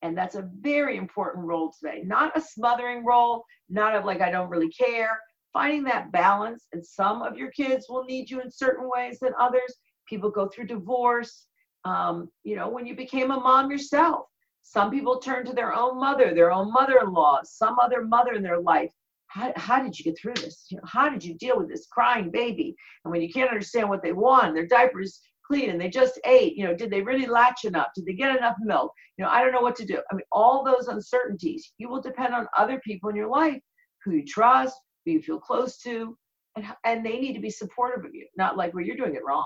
[0.02, 2.02] And that's a very important role today.
[2.04, 5.18] Not a smothering role, not of like, I don't really care.
[5.52, 6.66] Finding that balance.
[6.72, 9.74] And some of your kids will need you in certain ways than others.
[10.08, 11.46] People go through divorce.
[11.84, 14.26] Um, you know, when you became a mom yourself,
[14.62, 18.34] some people turn to their own mother, their own mother in law, some other mother
[18.34, 18.92] in their life.
[19.28, 20.66] How, how did you get through this?
[20.70, 22.76] You know, how did you deal with this crying baby?
[23.04, 26.56] And when you can't understand what they want, their diapers clean and they just ate
[26.56, 29.42] you know did they really latch enough did they get enough milk you know i
[29.42, 32.80] don't know what to do i mean all those uncertainties you will depend on other
[32.84, 33.60] people in your life
[34.04, 36.16] who you trust who you feel close to
[36.56, 39.24] and, and they need to be supportive of you not like well you're doing it
[39.26, 39.44] wrong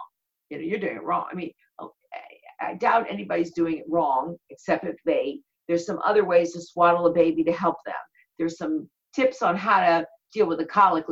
[0.53, 1.25] you know, you're doing it wrong.
[1.33, 1.51] I mean,
[1.81, 1.93] oh,
[2.61, 7.07] I doubt anybody's doing it wrong, except if they, there's some other ways to swaddle
[7.07, 7.95] a baby to help them.
[8.39, 11.07] There's some tips on how to deal with a colic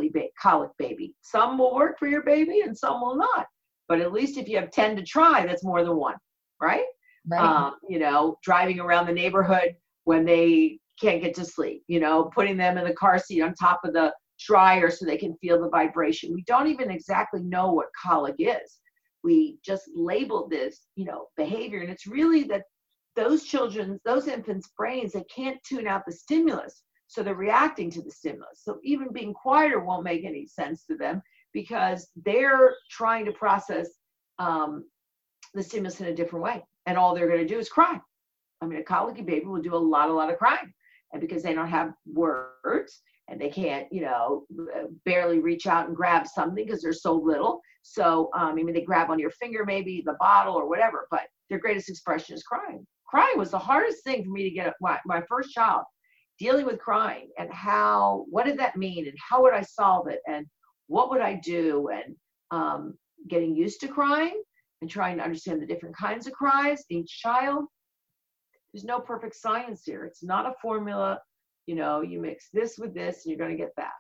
[0.79, 1.15] baby.
[1.23, 3.47] Some will work for your baby and some will not.
[3.91, 6.15] But at least if you have 10 to try, that's more than one,
[6.63, 6.85] right?
[7.29, 7.41] Right.
[7.41, 9.75] Um, you know, driving around the neighborhood
[10.05, 13.53] when they can't get to sleep, you know, putting them in the car seat on
[13.55, 14.15] top of the
[14.47, 16.33] dryer so they can feel the vibration.
[16.33, 18.79] We don't even exactly know what colic is.
[19.25, 21.81] We just labeled this, you know, behavior.
[21.81, 22.63] And it's really that
[23.17, 26.85] those children's, those infants' brains, they can't tune out the stimulus.
[27.09, 28.61] So they're reacting to the stimulus.
[28.63, 31.21] So even being quieter won't make any sense to them
[31.53, 33.89] because they're trying to process
[34.39, 34.85] um,
[35.55, 36.63] the stimulus in a different way.
[36.87, 37.99] And all they're going to do is cry.
[38.61, 40.73] I mean, a colicky baby will do a lot, a lot of crying.
[41.13, 44.45] And because they don't have words and they can't, you know,
[45.05, 47.61] barely reach out and grab something because they're so little.
[47.83, 51.23] So, um, I mean, they grab on your finger, maybe the bottle or whatever, but
[51.49, 52.87] their greatest expression is crying.
[53.07, 55.85] Crying was the hardest thing for me to get my, my first child
[56.39, 60.21] dealing with crying and how, what did that mean and how would I solve it
[60.27, 60.47] and
[60.91, 62.17] what would I do and
[62.51, 62.95] um,
[63.29, 64.43] getting used to crying
[64.81, 67.67] and trying to understand the different kinds of cries, each child.
[68.73, 70.05] There's no perfect science here.
[70.05, 71.21] It's not a formula.
[71.67, 73.93] You know, you mix this with this and you're going to get that.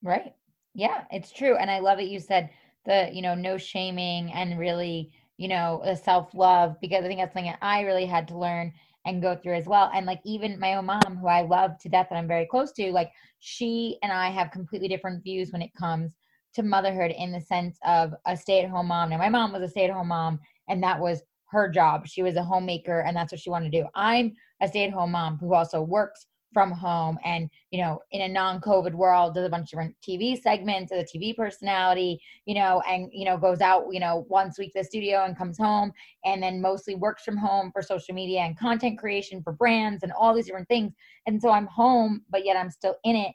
[0.00, 0.32] Right.
[0.74, 1.56] Yeah, it's true.
[1.56, 2.50] And I love that you said
[2.86, 7.18] the, you know, no shaming and really, you know, the self love, because I think
[7.18, 8.72] that's something that I really had to learn
[9.06, 9.90] and go through as well.
[9.94, 12.72] And like even my own mom, who I love to death and I'm very close
[12.72, 16.16] to, like she and I have completely different views when it comes
[16.54, 19.10] to motherhood in the sense of a stay at home mom.
[19.10, 22.06] Now, my mom was a stay at home mom, and that was her job.
[22.06, 23.86] She was a homemaker, and that's what she wanted to do.
[23.94, 28.22] I'm a stay at home mom who also works from home and you know in
[28.22, 32.54] a non-covid world does a bunch of different tv segments as a tv personality you
[32.54, 35.36] know and you know goes out you know once a week to the studio and
[35.36, 35.92] comes home
[36.24, 40.12] and then mostly works from home for social media and content creation for brands and
[40.12, 40.92] all these different things.
[41.26, 43.32] And so i'm home but yet i'm still in it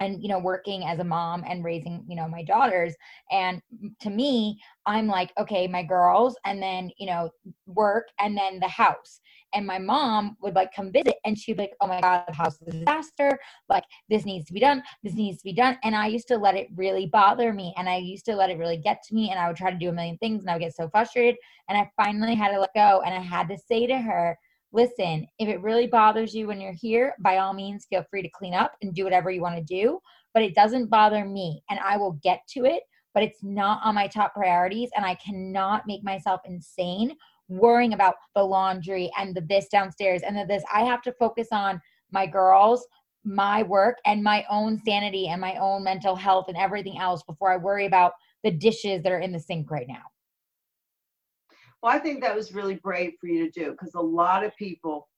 [0.00, 2.94] and you know working as a mom and raising you know my daughters.
[3.30, 3.62] And
[4.00, 7.30] to me i'm like okay my girls and then you know
[7.66, 9.20] work and then the house
[9.54, 12.34] and my mom would like come visit and she'd be like oh my god the
[12.34, 13.38] house is a disaster
[13.68, 16.36] like this needs to be done this needs to be done and i used to
[16.36, 19.30] let it really bother me and i used to let it really get to me
[19.30, 21.36] and i would try to do a million things and i would get so frustrated
[21.68, 24.36] and i finally had to let go and i had to say to her
[24.72, 28.30] listen, if it really bothers you when you're here, by all means, feel free to
[28.30, 29.98] clean up and do whatever you want to do.
[30.32, 32.82] But it doesn't bother me, and I will get to it.
[33.12, 37.16] But it's not on my top priorities, and I cannot make myself insane
[37.50, 40.62] worrying about the laundry and the this downstairs and the this.
[40.72, 41.80] I have to focus on
[42.10, 42.86] my girls,
[43.24, 47.52] my work, and my own sanity and my own mental health and everything else before
[47.52, 48.12] I worry about
[48.44, 50.02] the dishes that are in the sink right now.
[51.82, 54.54] Well, I think that was really brave for you to do because a lot of
[54.56, 55.08] people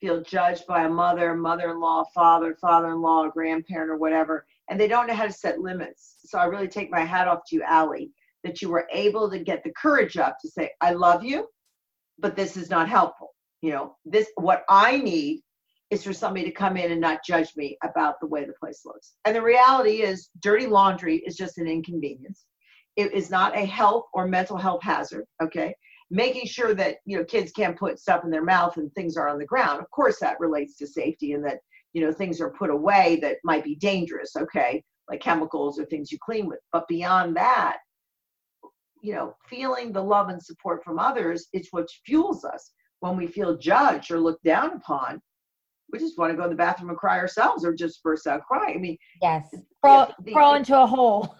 [0.00, 4.46] feel judged by a mother, mother in law, father, father in law, grandparent, or whatever,
[4.68, 6.16] and they don't know how to set limits.
[6.24, 8.10] So I really take my hat off to you, Allie,
[8.44, 11.46] that you were able to get the courage up to say, I love you,
[12.18, 13.30] but this is not helpful.
[13.60, 15.42] You know, this, what I need
[15.90, 18.82] is for somebody to come in and not judge me about the way the place
[18.84, 19.12] looks.
[19.24, 22.46] And the reality is, dirty laundry is just an inconvenience.
[22.96, 25.74] It is not a health or mental health hazard, okay?
[26.12, 29.28] making sure that you know kids can't put stuff in their mouth and things are
[29.28, 31.58] on the ground of course that relates to safety and that
[31.94, 36.12] you know things are put away that might be dangerous okay like chemicals or things
[36.12, 37.78] you clean with but beyond that
[39.02, 43.26] you know feeling the love and support from others is what fuels us when we
[43.26, 45.20] feel judged or looked down upon
[45.92, 48.42] we just want to go in the bathroom and cry ourselves or just burst out
[48.46, 48.76] crying.
[48.76, 51.36] I mean, yes, crawl, the, crawl into a hole.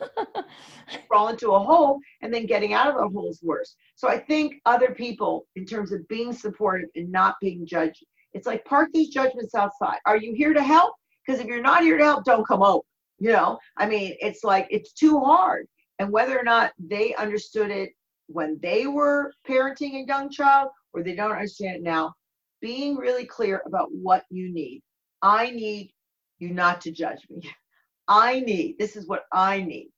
[1.08, 3.74] crawl into a hole, and then getting out of the hole is worse.
[3.96, 8.04] So I think other people, in terms of being supportive and not being judged,
[8.34, 9.98] it's like park these judgments outside.
[10.06, 10.94] Are you here to help?
[11.26, 12.82] Because if you're not here to help, don't come over.
[13.18, 15.66] You know, I mean, it's like it's too hard.
[16.03, 17.90] And whether or not they understood it
[18.26, 22.12] when they were parenting a young child, or they don't understand it now,
[22.61, 24.82] being really clear about what you need.
[25.22, 25.92] I need
[26.40, 27.48] you not to judge me.
[28.09, 29.90] I need, this is what I need.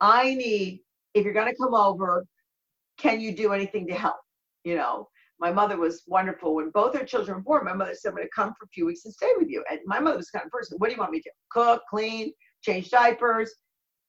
[0.00, 0.80] I need,
[1.12, 2.24] if you're going to come over,
[2.96, 4.16] can you do anything to help?
[4.64, 6.54] You know, my mother was wonderful.
[6.54, 8.68] When both her children were born, my mother said, I'm going to come for a
[8.68, 9.62] few weeks and stay with you.
[9.70, 11.30] And my mother was kind of person, what do you want me to do?
[11.50, 12.32] Cook, clean,
[12.62, 13.54] change diapers.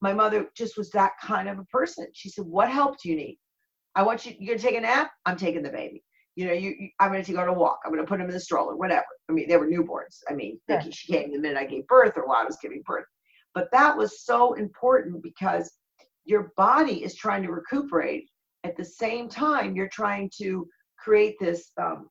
[0.03, 2.07] My mother just was that kind of a person.
[2.13, 3.39] She said, What help do you need?
[3.95, 5.11] I want you, you're going to take a nap?
[5.25, 6.03] I'm taking the baby
[6.35, 7.79] you know, you, you I'm going to go on a walk.
[7.85, 9.05] I'm going to put him in the stroller, whatever.
[9.29, 10.21] I mean, they were newborns.
[10.29, 10.81] I mean, sure.
[10.91, 13.05] she came the minute I gave birth or while I was giving birth.
[13.53, 15.71] But that was so important because
[16.25, 18.29] your body is trying to recuperate.
[18.63, 22.09] At the same time, you're trying to create this um,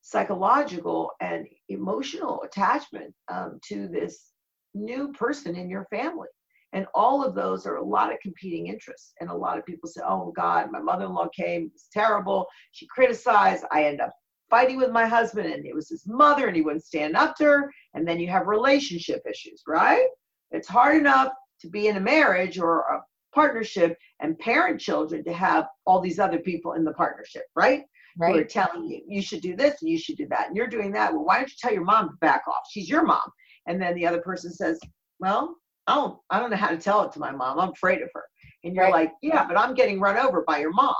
[0.00, 4.30] psychological and emotional attachment um, to this
[4.74, 6.28] new person in your family.
[6.72, 9.12] And all of those are a lot of competing interests.
[9.20, 11.88] And a lot of people say, oh God, my mother in law came, it was
[11.92, 12.46] terrible.
[12.72, 13.64] She criticized.
[13.72, 14.12] I end up
[14.48, 17.44] fighting with my husband, and it was his mother, and he wouldn't stand up to
[17.44, 17.72] her.
[17.94, 20.06] And then you have relationship issues, right?
[20.50, 23.00] It's hard enough to be in a marriage or a
[23.34, 27.82] partnership and parent children to have all these other people in the partnership, right?
[28.18, 28.34] Right.
[28.34, 30.66] Who are telling you you should do this and you should do that, and you're
[30.66, 31.12] doing that.
[31.12, 32.62] Well, why don't you tell your mom to back off?
[32.70, 33.20] She's your mom.
[33.66, 34.80] And then the other person says,
[35.20, 35.54] Well,
[35.90, 37.58] I don't, I don't know how to tell it to my mom.
[37.58, 38.24] I'm afraid of her.
[38.64, 38.92] And you're right.
[38.92, 40.94] like, Yeah, but I'm getting run over by your mom.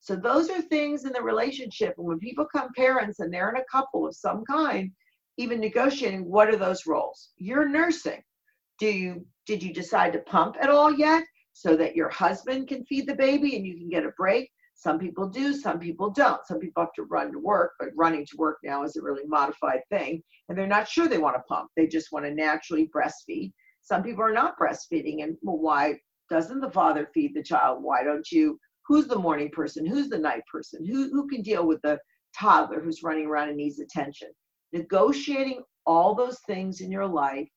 [0.00, 1.94] So those are things in the relationship.
[1.98, 4.92] And when people come parents and they're in a couple of some kind,
[5.38, 7.30] even negotiating, what are those roles?
[7.36, 8.22] You're nursing.
[8.78, 12.84] Do you did you decide to pump at all yet so that your husband can
[12.84, 14.50] feed the baby and you can get a break?
[14.74, 16.46] Some people do, some people don't.
[16.46, 19.26] Some people have to run to work, but running to work now is a really
[19.26, 20.22] modified thing.
[20.48, 21.70] And they're not sure they want to pump.
[21.76, 23.52] They just want to naturally breastfeed.
[23.88, 25.22] Some people are not breastfeeding.
[25.22, 27.82] And well, why doesn't the father feed the child?
[27.82, 28.58] Why don't you?
[28.86, 29.86] Who's the morning person?
[29.86, 30.86] Who's the night person?
[30.86, 31.98] Who, who can deal with the
[32.38, 34.28] toddler who's running around and needs attention?
[34.72, 37.48] Negotiating all those things in your life,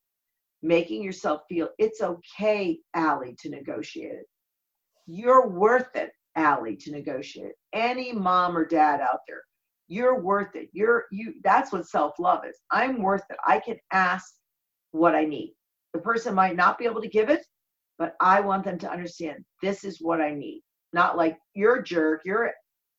[0.61, 4.25] making yourself feel it's okay, Allie, to negotiate it.
[5.05, 7.53] You're worth it Allie to negotiate.
[7.73, 9.41] Any mom or dad out there,
[9.89, 10.69] you're worth it.
[10.71, 12.57] You're you that's what self-love is.
[12.71, 13.37] I'm worth it.
[13.45, 14.33] I can ask
[14.91, 15.55] what I need.
[15.93, 17.45] The person might not be able to give it,
[17.97, 20.61] but I want them to understand this is what I need.
[20.93, 22.51] Not like you're a jerk, you're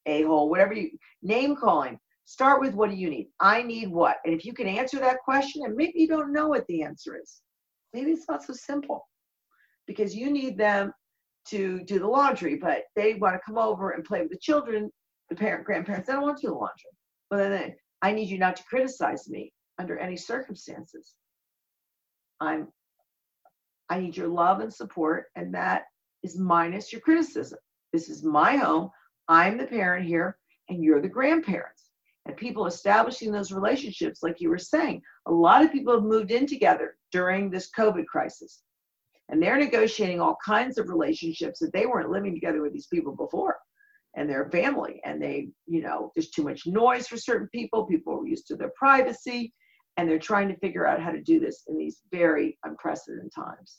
[0.06, 0.90] a hole, whatever you
[1.22, 1.98] name calling.
[2.24, 3.28] Start with what do you need?
[3.40, 4.16] I need what?
[4.24, 7.18] And if you can answer that question, and maybe you don't know what the answer
[7.20, 7.42] is,
[7.92, 9.06] maybe it's not so simple
[9.86, 10.92] because you need them
[11.48, 14.90] to do the laundry, but they want to come over and play with the children,
[15.28, 16.90] the parent, grandparents, they don't want to do the laundry.
[17.30, 21.14] But then I need you not to criticize me under any circumstances.
[22.40, 22.68] I'm
[23.92, 25.82] I need your love and support, and that
[26.22, 27.58] is minus your criticism.
[27.92, 28.90] This is my home.
[29.28, 30.38] I'm the parent here,
[30.70, 31.90] and you're the grandparents.
[32.24, 36.30] And people establishing those relationships, like you were saying, a lot of people have moved
[36.30, 38.62] in together during this COVID crisis
[39.28, 43.14] and they're negotiating all kinds of relationships that they weren't living together with these people
[43.14, 43.58] before
[44.16, 48.20] and their family and they you know there's too much noise for certain people people
[48.20, 49.52] are used to their privacy
[49.96, 53.78] and they're trying to figure out how to do this in these very unprecedented times.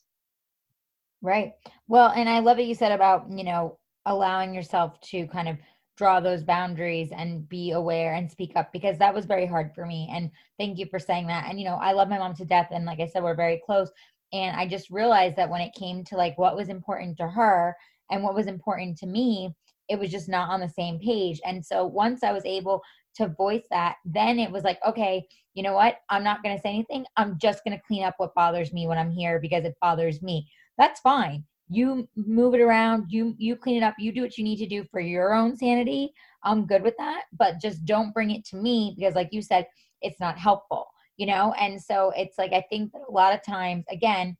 [1.21, 1.53] Right.
[1.87, 5.57] Well and i love what you said about you know allowing yourself to kind of
[5.95, 9.85] draw those boundaries and be aware and speak up because that was very hard for
[9.85, 11.45] me and thank you for saying that.
[11.49, 13.61] And you know i love my mom to death and like i said we're very
[13.65, 13.89] close
[14.33, 17.75] and i just realized that when it came to like what was important to her
[18.11, 19.53] and what was important to me
[19.89, 21.39] it was just not on the same page.
[21.45, 22.81] And so once i was able
[23.15, 25.97] to voice that then it was like okay you know what?
[26.09, 27.05] I'm not going to say anything.
[27.15, 30.21] I'm just going to clean up what bothers me when i'm here because it bothers
[30.21, 30.49] me.
[30.77, 31.43] That's fine.
[31.69, 33.05] You move it around.
[33.09, 33.95] You you clean it up.
[33.97, 36.11] You do what you need to do for your own sanity.
[36.43, 39.65] I'm good with that but just don't bring it to me because like you said
[40.01, 40.87] it's not helpful
[41.17, 41.53] you know?
[41.59, 44.35] And so it's like i think that a lot of times again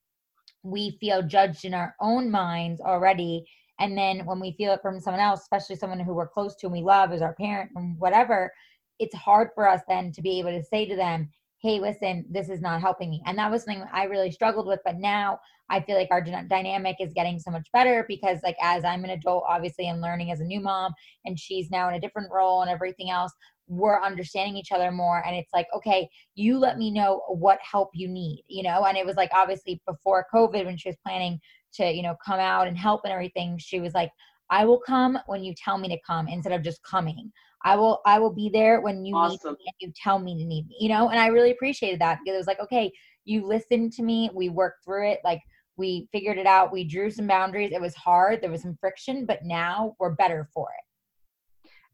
[0.63, 3.45] we feel judged in our own minds already
[3.79, 6.67] and then when we feel it from someone else especially someone who we're close to
[6.67, 8.51] and we love as our parent and whatever
[8.99, 11.29] it's hard for us then to be able to say to them
[11.63, 13.23] hey listen this is not helping me.
[13.25, 16.97] And that was something i really struggled with but now i feel like our dynamic
[16.99, 20.41] is getting so much better because like as i'm an adult obviously and learning as
[20.41, 20.93] a new mom
[21.25, 23.31] and she's now in a different role and everything else
[23.67, 27.89] we're understanding each other more and it's like okay you let me know what help
[27.93, 28.83] you need you know?
[28.85, 31.39] And it was like obviously before covid when she was planning
[31.73, 34.11] to you know come out and help and everything she was like
[34.49, 37.31] i will come when you tell me to come instead of just coming
[37.63, 39.53] i will i will be there when you awesome.
[39.53, 41.99] need me and you tell me to need me you know and i really appreciated
[41.99, 42.91] that because it was like okay
[43.25, 45.41] you listened to me we worked through it like
[45.75, 49.25] we figured it out we drew some boundaries it was hard there was some friction
[49.25, 50.83] but now we're better for it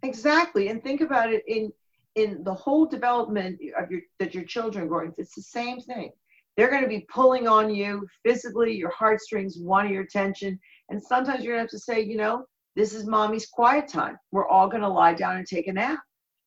[0.03, 1.71] Exactly, and think about it in
[2.15, 5.13] in the whole development of your that your children growing.
[5.17, 6.11] It's the same thing.
[6.59, 8.75] They're going to be pulling on you physically.
[8.75, 12.43] Your heartstrings want your attention, and sometimes you're going to have to say, you know,
[12.75, 14.17] this is mommy's quiet time.
[14.33, 15.99] We're all going to lie down and take a nap.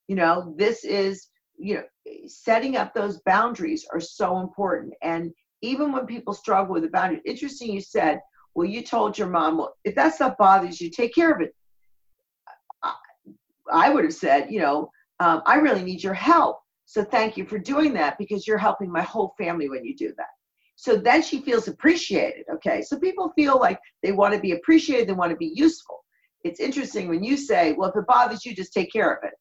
[0.08, 1.84] You know, this is you know
[2.26, 7.20] setting up those boundaries are so important and even when people struggle with the boundary
[7.26, 8.18] interesting you said
[8.54, 11.54] well you told your mom well if that stuff bothers you take care of it
[13.70, 14.90] I would have said, you know,
[15.20, 16.58] um, I really need your help.
[16.86, 20.12] So thank you for doing that because you're helping my whole family when you do
[20.16, 20.26] that.
[20.76, 22.44] So then she feels appreciated.
[22.54, 22.82] Okay.
[22.82, 26.04] So people feel like they want to be appreciated, they want to be useful.
[26.44, 29.34] It's interesting when you say, well, if it bothers you, just take care of it.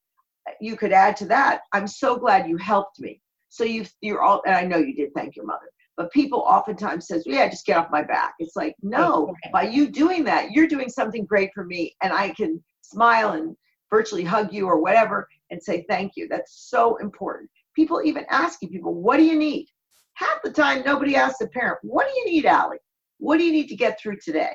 [0.59, 3.21] You could add to that, I'm so glad you helped me.
[3.49, 5.69] So you you're all and I know you did thank your mother.
[5.97, 8.33] But people oftentimes says, yeah, just get off my back.
[8.39, 9.49] It's like, no, okay.
[9.51, 13.55] by you doing that, you're doing something great for me and I can smile and
[13.89, 16.27] virtually hug you or whatever and say thank you.
[16.27, 17.49] That's so important.
[17.75, 19.67] People even asking people, what do you need?
[20.21, 22.77] half the time nobody asks a parent, what do you need, Allie?
[23.19, 24.53] What do you need to get through today?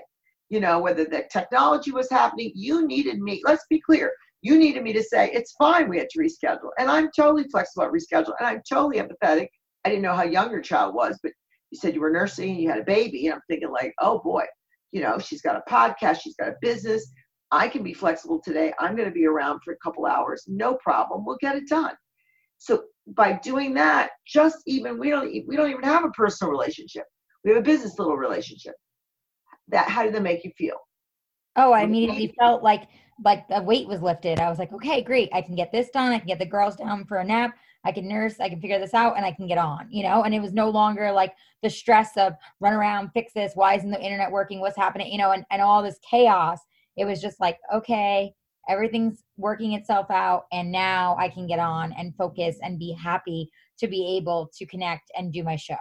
[0.49, 3.43] You know, whether the technology was happening, you needed me.
[3.45, 4.13] Let's be clear.
[4.43, 6.71] You needed me to say, it's fine, we had to reschedule.
[6.79, 8.35] And I'm totally flexible at reschedule.
[8.39, 9.49] And I'm totally empathetic.
[9.85, 11.33] I didn't know how young your child was, but
[11.71, 13.27] you said you were nursing and you had a baby.
[13.27, 14.45] And I'm thinking, like, oh boy,
[14.93, 17.11] you know, she's got a podcast, she's got a business.
[17.51, 18.73] I can be flexible today.
[18.81, 20.45] I'm going to be around for a couple hours.
[20.49, 21.25] No problem.
[21.25, 21.95] We'll get it done.
[22.59, 27.05] So by doing that, just even we don't we don't even have a personal relationship.
[27.45, 28.75] We have a business little relationship.
[29.69, 30.77] That how did that make you feel?
[31.57, 32.89] Oh, I immediately felt like
[33.25, 34.41] like the weight was lifted.
[34.41, 35.31] I was like, okay, great.
[35.33, 36.13] I can get this done.
[36.13, 37.57] I can get the girls down for a nap.
[37.85, 38.41] I can nurse.
[38.41, 39.87] I can figure this out, and I can get on.
[39.91, 43.53] You know, and it was no longer like the stress of run around, fix this.
[43.55, 44.61] Why isn't the internet working?
[44.61, 45.11] What's happening?
[45.11, 46.59] You know, and and all this chaos.
[46.97, 48.33] It was just like, okay,
[48.69, 53.51] everything's working itself out and now i can get on and focus and be happy
[53.79, 55.77] to be able to connect and do my show.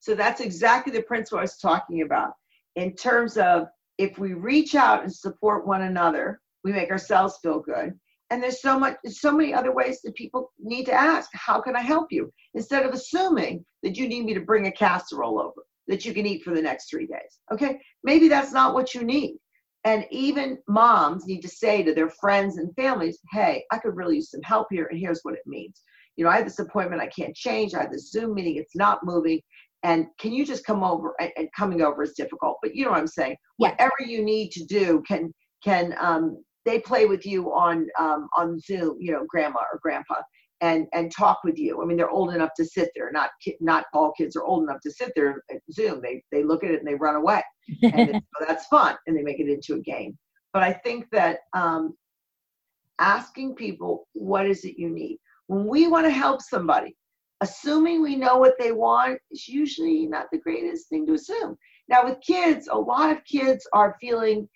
[0.00, 2.32] So that's exactly the principle i was talking about.
[2.76, 7.60] In terms of if we reach out and support one another we make ourselves feel
[7.60, 7.92] good.
[8.30, 11.76] And there's so much so many other ways that people need to ask how can
[11.76, 12.32] i help you?
[12.54, 16.26] Instead of assuming that you need me to bring a casserole over that you can
[16.26, 17.80] eat for the next three days okay?
[18.04, 19.38] Maybe that's not what you need
[19.84, 24.16] and even moms need to say to their friends and families, hey, I could really
[24.16, 25.82] use some help here, and here's what it means.
[26.16, 27.74] You know, I have this appointment I can't change.
[27.74, 29.40] I have this Zoom meeting, it's not moving.
[29.84, 31.14] And can you just come over?
[31.20, 33.36] And, coming over is difficult, but you know what I'm saying.
[33.58, 33.70] Yeah.
[33.70, 38.58] Whatever you need to do can can um, they play with you on um, on
[38.58, 40.16] Zoom, you know, grandma or grandpa,
[40.60, 41.82] and and talk with you.
[41.82, 43.10] I mean, they're old enough to sit there.
[43.12, 43.30] Not
[43.60, 46.00] not all kids are old enough to sit there at Zoom.
[46.02, 47.42] They they look at it and they run away,
[47.82, 50.18] and so that's fun, and they make it into a game.
[50.52, 51.94] But I think that um,
[52.98, 56.96] asking people what is it you need when we want to help somebody,
[57.40, 61.56] assuming we know what they want is usually not the greatest thing to assume.
[61.88, 64.48] Now with kids, a lot of kids are feeling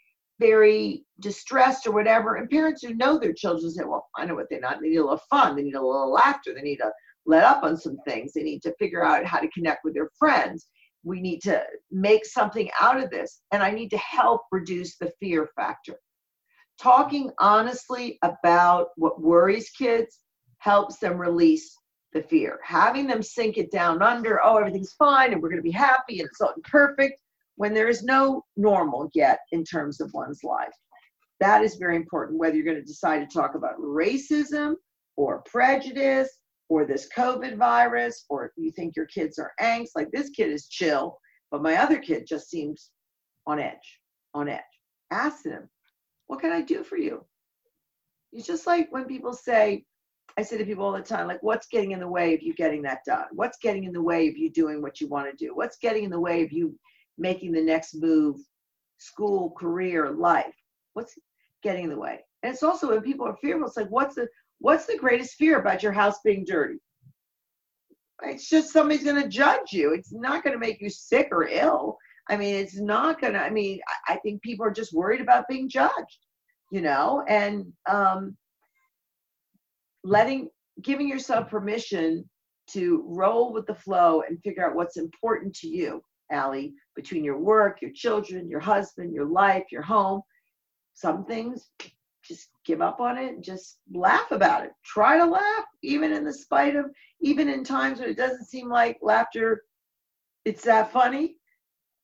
[0.43, 4.49] very distressed or whatever, and parents who know their children say, Well, I know what
[4.51, 4.81] they need.
[4.83, 6.91] They need a little fun, they need a little laughter, they need to
[7.25, 10.11] let up on some things, they need to figure out how to connect with their
[10.19, 10.67] friends.
[11.05, 15.13] We need to make something out of this, and I need to help reduce the
[15.21, 15.97] fear factor.
[16.81, 20.19] Talking honestly about what worries kids
[20.59, 21.77] helps them release
[22.13, 22.59] the fear.
[22.65, 26.19] Having them sink it down under, oh, everything's fine and we're going to be happy
[26.21, 27.22] and it's all perfect
[27.57, 30.75] when there is no normal yet in terms of one's life.
[31.41, 34.75] That is very important, whether you're going to decide to talk about racism
[35.17, 36.31] or prejudice
[36.69, 40.69] or this COVID virus, or you think your kids are angst, like this kid is
[40.69, 41.19] chill,
[41.51, 42.91] but my other kid just seems
[43.47, 44.01] on edge,
[44.35, 44.61] on edge.
[45.11, 45.69] Ask them,
[46.29, 47.27] what can I do for you?
[48.33, 49.85] It's just like when people say,
[50.39, 52.55] I say to people all the time, like, what's getting in the way of you
[52.55, 53.27] getting that done?
[53.33, 55.55] What's getting in the way of you doing what you want to do?
[55.55, 56.75] What's getting in the way of you
[57.19, 58.37] making the next move,
[58.99, 60.55] school, career, life?
[60.95, 61.15] What's
[61.63, 62.21] getting in the way?
[62.43, 65.59] And it's also when people are fearful, it's like, what's the what's the greatest fear
[65.59, 66.79] about your house being dirty?
[68.23, 69.93] It's just somebody's going to judge you.
[69.93, 71.97] It's not going to make you sick or ill.
[72.31, 75.69] I mean, it's not to, I mean, I think people are just worried about being
[75.69, 76.19] judged,
[76.71, 78.37] you know, and um,
[80.05, 80.49] letting,
[80.83, 82.29] giving yourself permission
[82.71, 86.01] to roll with the flow and figure out what's important to you.
[86.33, 90.23] Allie, between your work, your children, your husband, your life, your home.
[90.95, 91.71] Some things,
[92.25, 94.71] just give up on it just laugh about it.
[94.85, 96.87] Try to laugh, even in the spite of,
[97.21, 99.65] even in times when it doesn't seem like laughter,
[100.45, 101.37] it's that funny.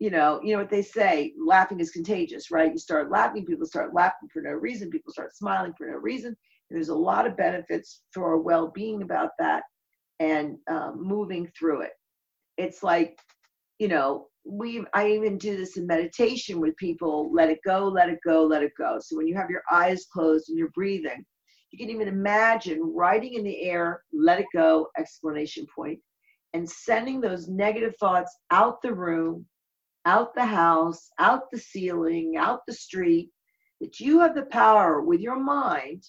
[0.01, 2.71] You know, you know what they say, laughing is contagious, right?
[2.71, 6.37] You start laughing, people start laughing for no reason, people start smiling for no reason.
[6.71, 9.65] There's a lot of benefits for our well-being about that
[10.21, 11.93] and um, moving through it.
[12.59, 13.19] It's like
[13.79, 18.09] you know, we I even do this in meditation with people, let it go, let
[18.09, 18.99] it go, let it go.
[19.01, 21.25] So when you have your eyes closed and you're breathing,
[21.71, 26.01] you can even imagine writing in the air, let it go, explanation point,
[26.55, 29.47] and sending those negative thoughts out the room,
[30.07, 33.31] out the house, out the ceiling, out the street,
[33.81, 36.03] that you have the power with your mind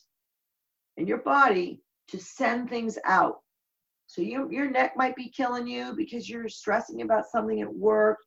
[0.97, 3.41] and your body to send things out
[4.09, 8.17] So you, your neck might be killing you because you're stressing about something at work,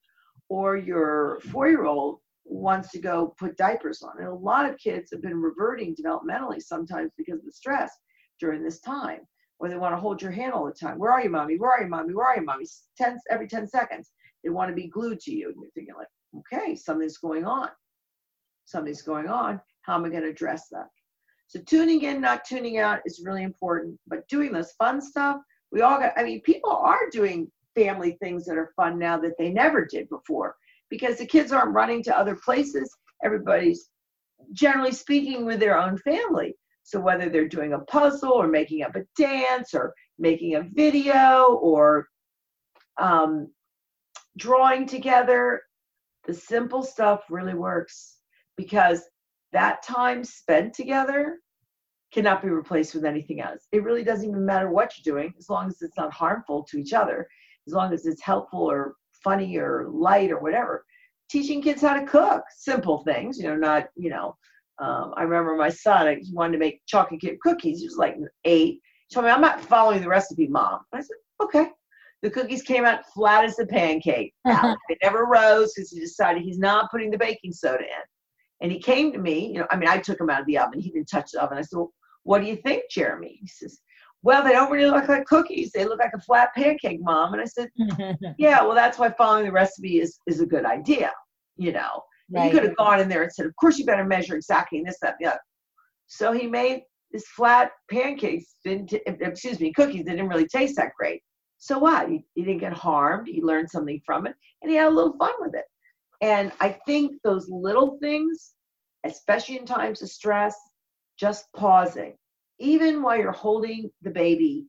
[0.49, 4.13] or your four year old wants to go put diapers on.
[4.21, 7.91] And a lot of kids have been reverting developmentally sometimes because of the stress
[8.39, 9.23] during this time,
[9.59, 11.01] or they want to hold your hand all the time.
[11.01, 11.57] Where are you, mommy?
[11.57, 12.15] Where are you, mommy?
[12.15, 12.67] Where are you, mommy?
[12.97, 14.13] Ten, every 10 seconds,
[14.45, 15.49] they want to be glued to you.
[15.49, 16.07] And you're thinking, like,
[16.53, 17.71] okay, something's going on.
[18.67, 19.61] Something's going on.
[19.81, 20.87] How am I going to address that?
[21.49, 23.99] So tuning in, not tuning out is really important.
[24.07, 25.41] But doing this fun stuff,
[25.73, 29.33] we all got, I mean, people are doing family things that are fun now that
[29.39, 30.55] they never did before
[30.91, 32.95] because the kids aren't running to other places.
[33.25, 33.89] Everybody's
[34.53, 36.55] generally speaking with their own family.
[36.83, 41.59] So whether they're doing a puzzle or making up a dance or making a video
[41.63, 42.09] or
[43.01, 43.49] um,
[44.37, 45.63] drawing together,
[46.27, 48.19] the simple stuff really works
[48.57, 49.03] because
[49.53, 51.39] that time spent together
[52.13, 53.67] cannot be replaced with anything else.
[53.73, 56.79] It really doesn't even matter what you're doing as long as it's not harmful to
[56.79, 57.27] each other,
[57.67, 58.95] as long as it's helpful or
[59.25, 60.85] funny or light or whatever.
[61.31, 64.37] Teaching kids how to cook, simple things, you know, not, you know,
[64.79, 67.79] um, I remember my son, he wanted to make chocolate chip cookies.
[67.79, 68.81] He was like eight.
[69.09, 70.81] He told me, I'm not following the recipe, mom.
[70.93, 71.69] I said, okay.
[72.23, 74.35] The cookies came out flat as a pancake.
[74.45, 78.03] they never rose because he decided he's not putting the baking soda in.
[78.61, 80.59] And he came to me, you know, I mean, I took him out of the
[80.59, 80.81] oven.
[80.81, 81.59] He didn't touch the oven.
[81.59, 81.93] I said, well,
[82.25, 83.39] what do you think, Jeremy?
[83.41, 83.81] He says,
[84.23, 85.73] well, they don't really look like cookies.
[85.73, 87.33] They look like a flat pancake, mom.
[87.33, 87.69] And I said,
[88.39, 91.13] yeah, well, that's why following the recipe is, is a good idea,
[91.57, 92.03] you know.
[92.31, 92.45] Right.
[92.45, 94.99] He could have gone in there and said, of course you better measure exactly this,
[95.03, 95.41] that, the other.
[96.07, 100.77] So he made this flat pancakes, didn't, eh, excuse me, cookies that didn't really taste
[100.77, 101.21] that great.
[101.59, 102.09] So what?
[102.09, 103.27] He, he didn't get harmed.
[103.27, 105.65] He learned something from it and he had a little fun with it.
[106.21, 108.53] And I think those little things,
[109.05, 110.57] especially in times of stress,
[111.19, 112.15] just pausing,
[112.59, 114.67] even while you're holding the baby,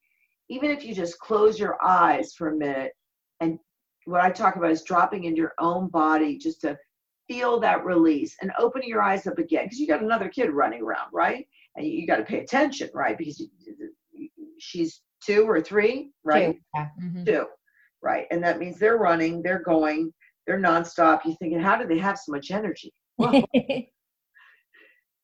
[0.49, 2.91] even if you just close your eyes for a minute
[3.39, 3.59] and
[4.05, 6.77] what I talk about is dropping into your own body just to
[7.27, 10.81] feel that release and opening your eyes up again because you got another kid running
[10.81, 11.47] around, right?
[11.75, 13.17] And you, got to pay attention, right?
[13.17, 14.29] Because you,
[14.59, 16.53] she's two or three, right?
[16.53, 16.59] Two.
[16.75, 16.87] Yeah.
[17.01, 17.23] Mm-hmm.
[17.23, 17.45] Two,
[18.01, 18.27] right?
[18.29, 20.13] And that means they're running, they're going,
[20.45, 21.21] they're nonstop.
[21.25, 22.93] You're thinking, how do they have so much energy?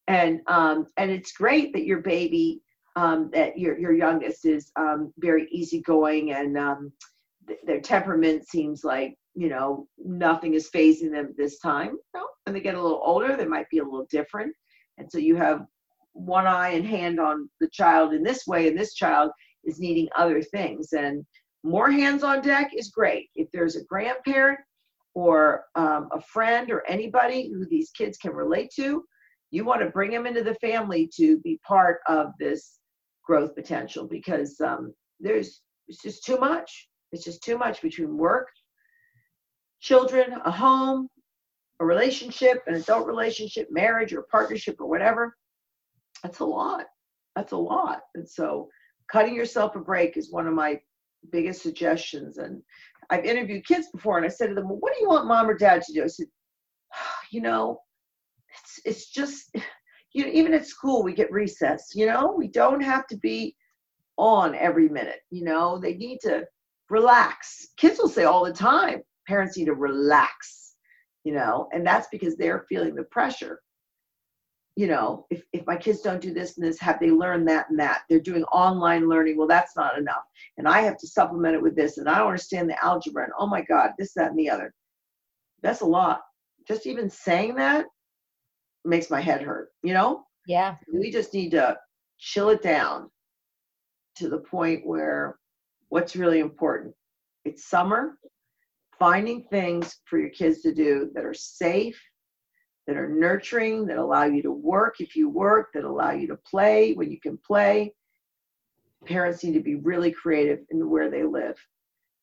[0.10, 2.62] and um, and it's great that your baby,
[2.98, 6.92] um, that your your youngest is um, very easygoing and um,
[7.48, 11.92] th- their temperament seems like you know nothing is fazing them this time.
[11.92, 14.54] You know, when they get a little older, they might be a little different,
[14.98, 15.66] and so you have
[16.14, 19.32] one eye and hand on the child in this way, and this child
[19.64, 21.26] is needing other things and
[21.64, 23.30] more hands on deck is great.
[23.36, 24.60] If there's a grandparent
[25.14, 29.04] or um, a friend or anybody who these kids can relate to,
[29.52, 32.80] you want to bring them into the family to be part of this
[33.24, 36.88] growth potential because um, there's it's just too much.
[37.12, 38.50] It's just too much between work,
[39.80, 41.08] children, a home,
[41.80, 45.36] a relationship, an adult relationship, marriage or partnership or whatever.
[46.22, 46.86] That's a lot.
[47.36, 48.02] That's a lot.
[48.16, 48.70] And so
[49.12, 50.80] cutting yourself a break is one of my
[51.32, 52.38] biggest suggestions.
[52.38, 52.62] And
[53.10, 55.50] I've interviewed kids before and I said to them, well, what do you want mom
[55.50, 56.04] or dad to do?
[56.04, 56.28] I said,
[57.32, 57.80] you know,
[58.58, 59.56] it's, it's just,
[60.14, 63.56] you know, even at school, we get recess, you know, we don't have to be
[64.18, 66.46] on every minute, you know, they need to
[66.90, 67.70] relax.
[67.78, 70.76] Kids will say all the time, parents need to relax,
[71.24, 73.62] you know, and that's because they're feeling the pressure
[74.80, 77.70] you know, if, if my kids don't do this and this, have they learned that
[77.70, 78.04] and that?
[78.08, 79.36] They're doing online learning.
[79.36, 80.24] Well, that's not enough.
[80.58, 81.98] And I have to supplement it with this.
[81.98, 83.26] And I don't understand the algebra.
[83.26, 84.74] And oh my God, this, that, and the other.
[85.62, 86.22] That's a lot.
[86.66, 87.88] Just even saying that
[88.86, 90.24] makes my head hurt, you know?
[90.48, 90.76] Yeah.
[90.92, 91.78] We just need to
[92.18, 93.10] chill it down
[94.18, 95.38] to the point where
[95.90, 96.94] what's really important.
[97.46, 98.18] It's summer,
[98.98, 102.00] finding things for your kids to do that are safe
[102.90, 106.36] that are nurturing, that allow you to work if you work, that allow you to
[106.38, 107.94] play when you can play.
[109.06, 111.56] Parents need to be really creative in where they live.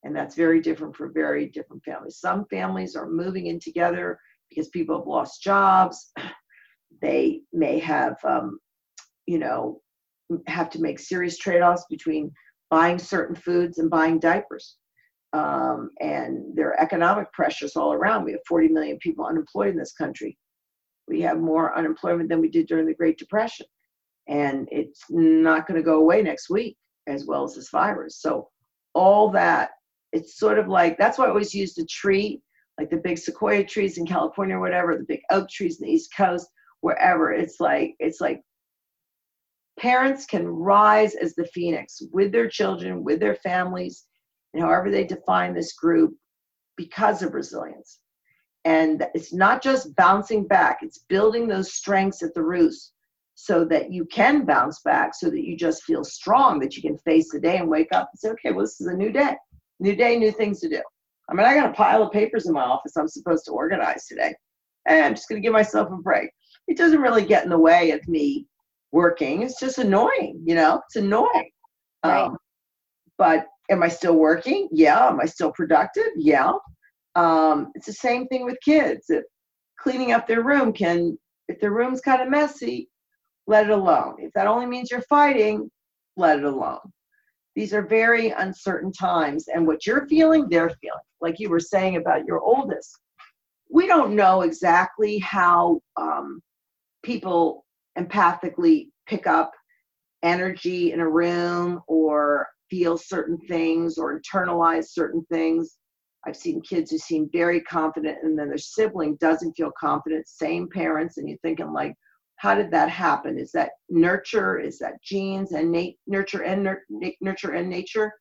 [0.02, 2.18] And that's very different for very different families.
[2.18, 4.18] Some families are moving in together
[4.50, 6.10] because people have lost jobs.
[7.00, 8.58] They may have, um,
[9.26, 9.80] you know,
[10.46, 12.32] have to make serious trade offs between
[12.70, 14.76] buying certain foods and buying diapers.
[15.32, 18.24] Um, and there are economic pressures all around.
[18.24, 20.36] We have 40 million people unemployed in this country
[21.08, 23.66] we have more unemployment than we did during the Great Depression.
[24.28, 26.76] And it's not going to go away next week,
[27.06, 28.20] as well as this virus.
[28.20, 28.48] So,
[28.94, 29.70] all that,
[30.12, 32.40] it's sort of like that's why I always use the tree,
[32.78, 35.92] like the big sequoia trees in California or whatever, the big oak trees in the
[35.92, 36.48] East Coast,
[36.80, 37.32] wherever.
[37.32, 38.40] It's like, it's like
[39.78, 44.04] parents can rise as the phoenix with their children, with their families,
[44.54, 46.14] and however they define this group
[46.76, 48.00] because of resilience.
[48.64, 52.92] And it's not just bouncing back, it's building those strengths at the roots
[53.36, 56.98] so that you can bounce back, so that you just feel strong, that you can
[56.98, 59.36] face the day and wake up and say, okay, well, this is a new day.
[59.78, 60.80] New day, new things to do.
[61.28, 64.06] I mean, I got a pile of papers in my office I'm supposed to organize
[64.06, 64.34] today.
[64.86, 66.30] And I'm just going to give myself a break.
[66.68, 68.46] It doesn't really get in the way of me
[68.92, 69.42] working.
[69.42, 71.50] It's just annoying, you know, it's annoying.
[72.04, 72.24] Right.
[72.24, 72.36] Um,
[73.18, 74.68] but am I still working?
[74.72, 75.08] Yeah.
[75.08, 76.08] Am I still productive?
[76.16, 76.52] Yeah.
[77.14, 79.06] Um, it's the same thing with kids.
[79.08, 79.24] If
[79.78, 82.88] cleaning up their room can, if their room's kind of messy,
[83.46, 84.16] let it alone.
[84.18, 85.70] If that only means you're fighting,
[86.16, 86.80] let it alone.
[87.54, 91.00] These are very uncertain times, and what you're feeling, they're feeling.
[91.22, 92.98] Like you were saying about your oldest,
[93.70, 96.42] we don't know exactly how um,
[97.06, 97.64] people
[97.96, 99.52] empathically pick up
[100.24, 105.76] energy in a room or feel certain things or internalize certain things.
[106.26, 110.68] I've seen kids who seem very confident and then their sibling doesn't feel confident, same
[110.68, 111.94] parents, and you're thinking like,
[112.38, 113.38] how did that happen?
[113.38, 114.58] Is that nurture?
[114.58, 118.12] Is that genes and nat- nurture and nur- nurture and nature?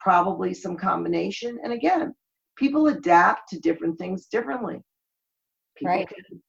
[0.00, 1.58] Probably some combination.
[1.62, 2.12] And again,
[2.56, 4.82] people adapt to different things differently.
[5.76, 6.08] People right.
[6.08, 6.42] can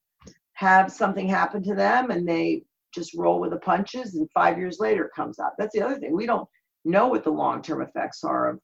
[0.54, 4.78] have something happen to them and they just roll with the punches and five years
[4.80, 5.52] later it comes out.
[5.58, 6.16] That's the other thing.
[6.16, 6.48] We don't
[6.86, 8.60] know what the long-term effects are of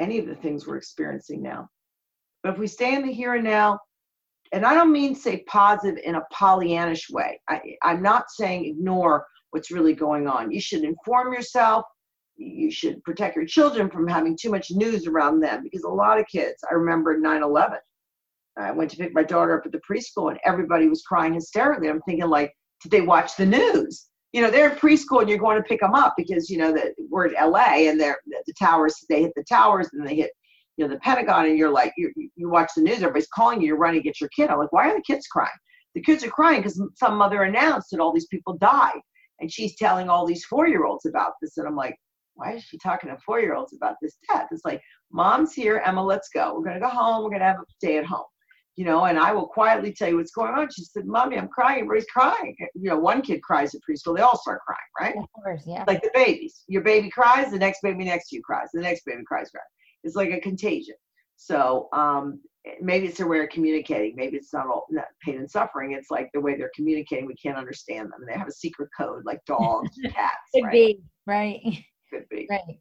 [0.00, 1.68] any of the things we're experiencing now.
[2.42, 3.78] But if we stay in the here and now,
[4.52, 7.40] and I don't mean say positive in a Pollyannish way.
[7.48, 10.50] I, I'm not saying ignore what's really going on.
[10.50, 11.84] You should inform yourself.
[12.36, 16.20] You should protect your children from having too much news around them because a lot
[16.20, 17.78] of kids, I remember 9 11.
[18.58, 21.88] I went to pick my daughter up at the preschool and everybody was crying hysterically.
[21.88, 22.52] I'm thinking, like,
[22.82, 24.06] did they watch the news?
[24.32, 26.72] You know, they're in preschool and you're going to pick them up because, you know,
[26.72, 30.30] that we're at LA and they're the towers, they hit the towers and they hit
[30.78, 33.66] you know the Pentagon, and you're like you you watch the news, everybody's calling you,
[33.66, 34.48] you're running to get your kid.
[34.48, 35.50] I'm like, why are the kids crying?
[35.94, 39.00] The kids are crying because some mother announced that all these people died,
[39.40, 41.96] and she's telling all these four year olds about this, and I'm like,
[42.34, 44.46] why is she talking to four year olds about this death?
[44.52, 44.80] It's like,
[45.10, 46.54] mom's here, Emma, let's go.
[46.54, 47.24] We're gonna go home.
[47.24, 48.26] We're gonna have a day at home.
[48.78, 50.68] You know, and I will quietly tell you what's going on.
[50.70, 51.80] She said, Mommy, I'm crying.
[51.80, 52.54] Everybody's crying.
[52.76, 55.16] You know, one kid cries at preschool, they all start crying, right?
[55.20, 55.82] Of course, yeah.
[55.88, 56.62] Like the babies.
[56.68, 59.64] Your baby cries, the next baby next to you cries, the next baby cries, cries.
[60.04, 60.94] It's like a contagion.
[61.34, 62.40] So um,
[62.80, 64.14] maybe it's their way of communicating.
[64.14, 65.92] Maybe it's not all not pain and suffering.
[65.92, 67.26] It's like the way they're communicating.
[67.26, 68.24] We can't understand them.
[68.28, 70.36] They have a secret code like dogs, cats.
[70.54, 70.72] Could right?
[70.72, 71.60] be right.
[72.12, 72.78] Could be right.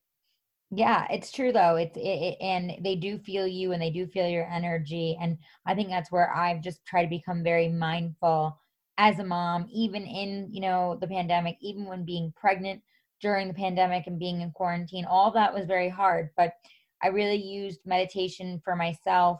[0.69, 1.77] Yeah, it's true though.
[1.77, 5.17] It's it, it, and they do feel you and they do feel your energy.
[5.21, 8.59] And I think that's where I've just tried to become very mindful
[8.97, 12.81] as a mom, even in you know the pandemic, even when being pregnant
[13.21, 15.05] during the pandemic and being in quarantine.
[15.05, 16.53] All that was very hard, but
[17.01, 19.39] I really used meditation for myself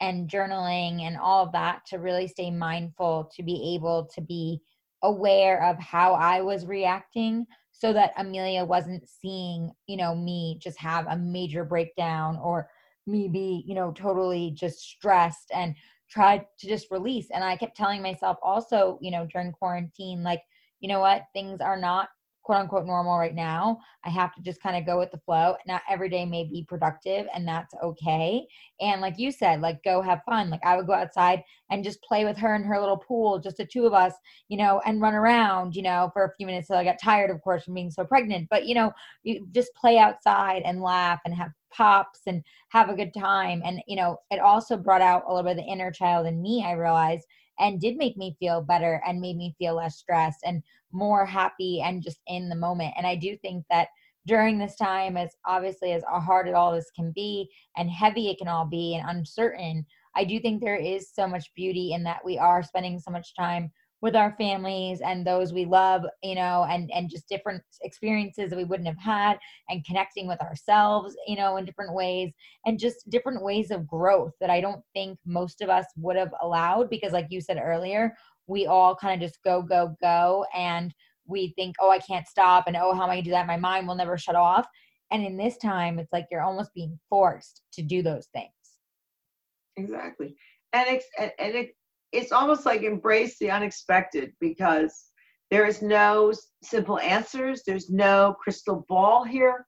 [0.00, 4.60] and journaling and all of that to really stay mindful to be able to be
[5.02, 7.46] aware of how I was reacting
[7.78, 12.68] so that Amelia wasn't seeing, you know, me just have a major breakdown or
[13.06, 15.74] me be, you know, totally just stressed and
[16.10, 17.28] tried to just release.
[17.30, 20.42] And I kept telling myself also, you know, during quarantine, like,
[20.80, 22.08] you know what, things are not
[22.46, 23.80] quote unquote normal right now.
[24.04, 25.56] I have to just kind of go with the flow.
[25.66, 28.46] Not every day may be productive, and that's okay.
[28.80, 30.48] And like you said, like go have fun.
[30.48, 33.56] Like I would go outside and just play with her in her little pool, just
[33.56, 34.12] the two of us,
[34.46, 36.68] you know, and run around, you know, for a few minutes.
[36.68, 38.46] So I got tired, of course, from being so pregnant.
[38.48, 38.92] But you know,
[39.24, 43.60] you just play outside and laugh and have pops and have a good time.
[43.64, 46.40] And you know, it also brought out a little bit of the inner child in
[46.40, 46.64] me.
[46.64, 47.26] I realized
[47.58, 51.82] and did make me feel better and made me feel less stressed and more happy
[51.84, 52.94] and just in the moment.
[52.96, 53.88] And I do think that
[54.26, 58.38] during this time, as obviously as hard as all this can be and heavy it
[58.38, 59.86] can all be and uncertain,
[60.16, 63.34] I do think there is so much beauty in that we are spending so much
[63.34, 63.70] time
[64.02, 68.56] with our families and those we love you know and and just different experiences that
[68.56, 69.38] we wouldn't have had
[69.68, 72.30] and connecting with ourselves you know in different ways
[72.66, 76.32] and just different ways of growth that i don't think most of us would have
[76.42, 78.14] allowed because like you said earlier
[78.46, 80.94] we all kind of just go go go and
[81.26, 83.46] we think oh i can't stop and oh how am i going to do that?
[83.46, 84.66] My mind will never shut off.
[85.10, 88.50] And in this time it's like you're almost being forced to do those things.
[89.76, 90.36] Exactly.
[90.72, 91.76] And it's and, it
[92.12, 95.10] it's almost like embrace the unexpected because
[95.50, 96.32] there is no
[96.62, 99.64] simple answers there's no crystal ball here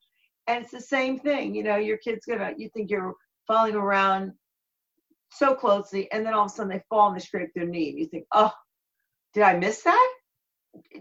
[0.47, 3.15] and it's the same thing you know your kid's gonna you think you're
[3.47, 4.33] falling around
[5.31, 7.91] so closely and then all of a sudden they fall and they scrape their knee
[7.91, 8.53] and you think oh
[9.35, 10.11] did i miss that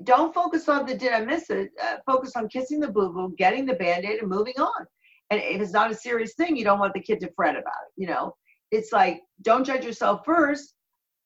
[0.03, 1.71] don't focus on the did I miss it.
[1.81, 4.85] Uh, focus on kissing the boo boo, getting the band aid, and moving on.
[5.29, 7.65] And if it's not a serious thing, you don't want the kid to fret about
[7.65, 7.93] it.
[8.01, 8.33] You know,
[8.71, 10.73] it's like don't judge yourself first.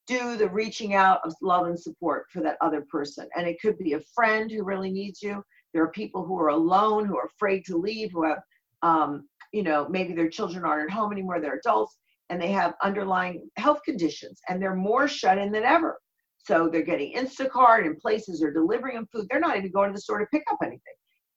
[0.08, 3.28] Do the reaching out of love and support for that other person.
[3.36, 5.44] And it could be a friend who really needs you.
[5.74, 8.40] There are people who are alone, who are afraid to leave, who have,
[8.82, 11.98] um, you know, maybe their children aren't at home anymore, they're adults,
[12.30, 16.00] and they have underlying health conditions, and they're more shut in than ever
[16.44, 19.28] so they're getting Instacart and places are delivering them food.
[19.30, 20.82] They're not even going to the store to pick up anything.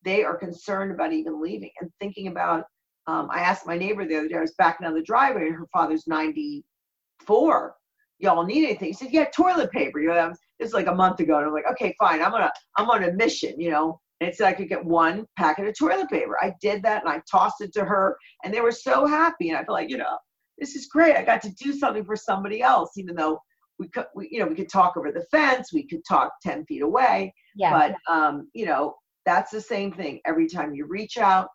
[0.03, 2.65] They are concerned about even leaving and thinking about.
[3.07, 5.55] Um, I asked my neighbor the other day, I was backing down the driveway and
[5.55, 7.75] her father's 94.
[8.19, 8.87] Y'all need anything?
[8.87, 9.99] He said, Yeah, toilet paper.
[9.99, 11.37] You know, this is like a month ago.
[11.37, 12.21] And I'm like, okay, fine.
[12.21, 13.99] I'm gonna I'm on a mission, you know.
[14.21, 16.37] And it said I could get one packet of toilet paper.
[16.41, 19.49] I did that and I tossed it to her and they were so happy.
[19.49, 20.17] And I feel like, you know,
[20.57, 21.17] this is great.
[21.17, 23.39] I got to do something for somebody else, even though
[23.79, 26.65] we could we, you know we could talk over the fence we could talk 10
[26.65, 27.71] feet away yeah.
[27.71, 28.95] but um you know
[29.25, 31.49] that's the same thing every time you reach out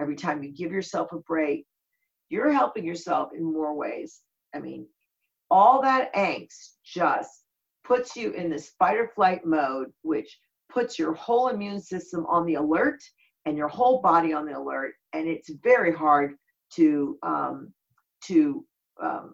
[0.00, 1.64] every time you give yourself a break
[2.28, 4.20] you're helping yourself in more ways
[4.54, 4.86] i mean
[5.50, 7.44] all that angst just
[7.84, 10.38] puts you in this fight or flight mode which
[10.72, 13.02] puts your whole immune system on the alert
[13.46, 16.36] and your whole body on the alert and it's very hard
[16.72, 17.72] to um,
[18.22, 18.64] to
[19.02, 19.32] um,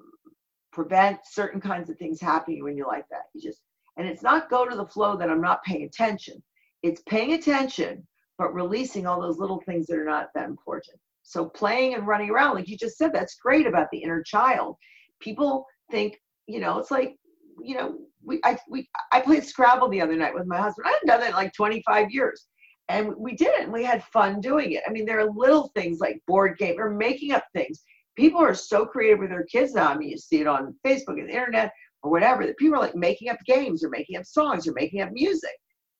[0.77, 3.23] prevent certain kinds of things happening when you're like that.
[3.33, 3.63] You just,
[3.97, 6.43] and it's not go to the flow that I'm not paying attention.
[6.83, 8.07] It's paying attention,
[8.37, 10.99] but releasing all those little things that are not that important.
[11.23, 14.77] So playing and running around, like you just said, that's great about the inner child.
[15.19, 17.17] People think, you know, it's like,
[17.63, 20.87] you know, we I we I played Scrabble the other night with my husband.
[20.87, 22.47] I hadn't done that in like 25 years.
[22.89, 24.83] And we did it and we had fun doing it.
[24.87, 27.83] I mean, there are little things like board game or making up things
[28.17, 29.89] people are so creative with their kids now.
[29.89, 31.71] I mean, you see it on Facebook and the internet
[32.03, 35.03] or whatever that people are like making up games or making up songs or making
[35.03, 35.51] up music.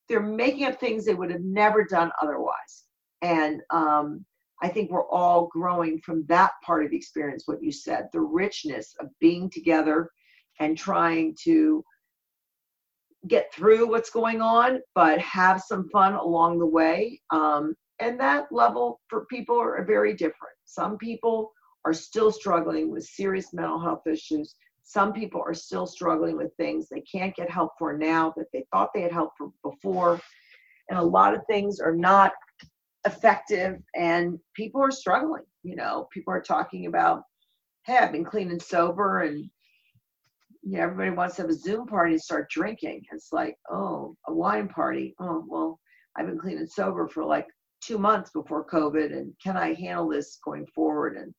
[0.09, 2.85] They're making up things they would have never done otherwise.
[3.23, 4.25] And um,
[4.63, 8.21] I think we're all growing from that part of the experience, what you said, the
[8.21, 10.11] richness of being together
[10.61, 11.85] and trying to
[13.29, 17.21] get through what's going on, but have some fun along the way.
[17.31, 20.55] Um, and that level for people are very different.
[20.65, 21.53] Some people
[21.85, 24.55] are still struggling with serious mental health issues.
[24.83, 28.65] Some people are still struggling with things they can't get help for now that they
[28.73, 30.21] thought they had help for before.
[30.89, 32.33] And a lot of things are not
[33.07, 35.45] effective and people are struggling.
[35.63, 37.23] You know, people are talking about,
[37.87, 39.49] hey, I've been clean and sober and
[40.63, 43.03] you know, everybody wants to have a Zoom party and start drinking.
[43.13, 45.15] It's like, oh, a wine party.
[45.21, 45.79] Oh, well,
[46.17, 47.47] I've been clean and sober for like
[47.81, 51.17] two months before COVID, and can I handle this going forward?
[51.17, 51.33] And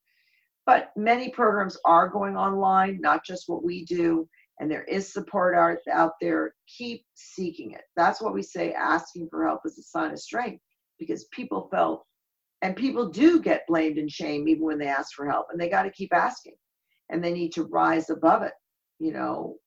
[0.66, 5.56] but many programs are going online, not just what we do, and there is support
[5.56, 6.54] out, out there.
[6.78, 7.82] Keep seeking it.
[7.98, 10.64] That's what we say asking for help is a sign of strength
[11.00, 12.04] because people felt,
[12.62, 15.70] and people do get blamed and shamed even when they ask for help, and they
[15.70, 16.56] got to keep asking
[17.10, 18.54] and they need to rise above it.
[19.00, 19.58] You know,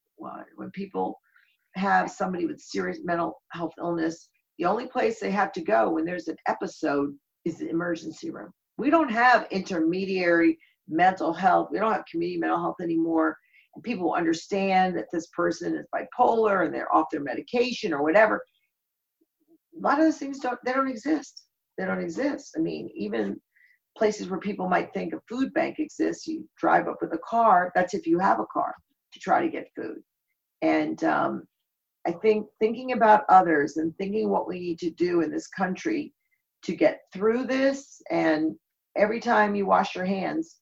[0.56, 1.18] when people
[1.74, 4.28] have somebody with serious mental health illness,
[4.58, 7.14] the only place they have to go when there's an episode
[7.44, 8.50] is the emergency room.
[8.76, 10.58] We don't have intermediary
[10.88, 11.68] mental health.
[11.70, 13.36] We don't have community mental health anymore.
[13.74, 18.42] And people understand that this person is bipolar and they're off their medication or whatever.
[19.80, 21.44] A lot of those things don't they don't exist.
[21.78, 22.54] They don't exist.
[22.56, 23.40] I mean, even
[23.96, 27.72] places where people might think a food bank exists, you drive up with a car.
[27.74, 28.74] That's if you have a car
[29.12, 29.98] to try to get food.
[30.62, 31.46] And um,
[32.06, 36.12] I think thinking about others and thinking what we need to do in this country
[36.62, 38.54] to get through this and
[38.96, 40.56] every time you wash your hands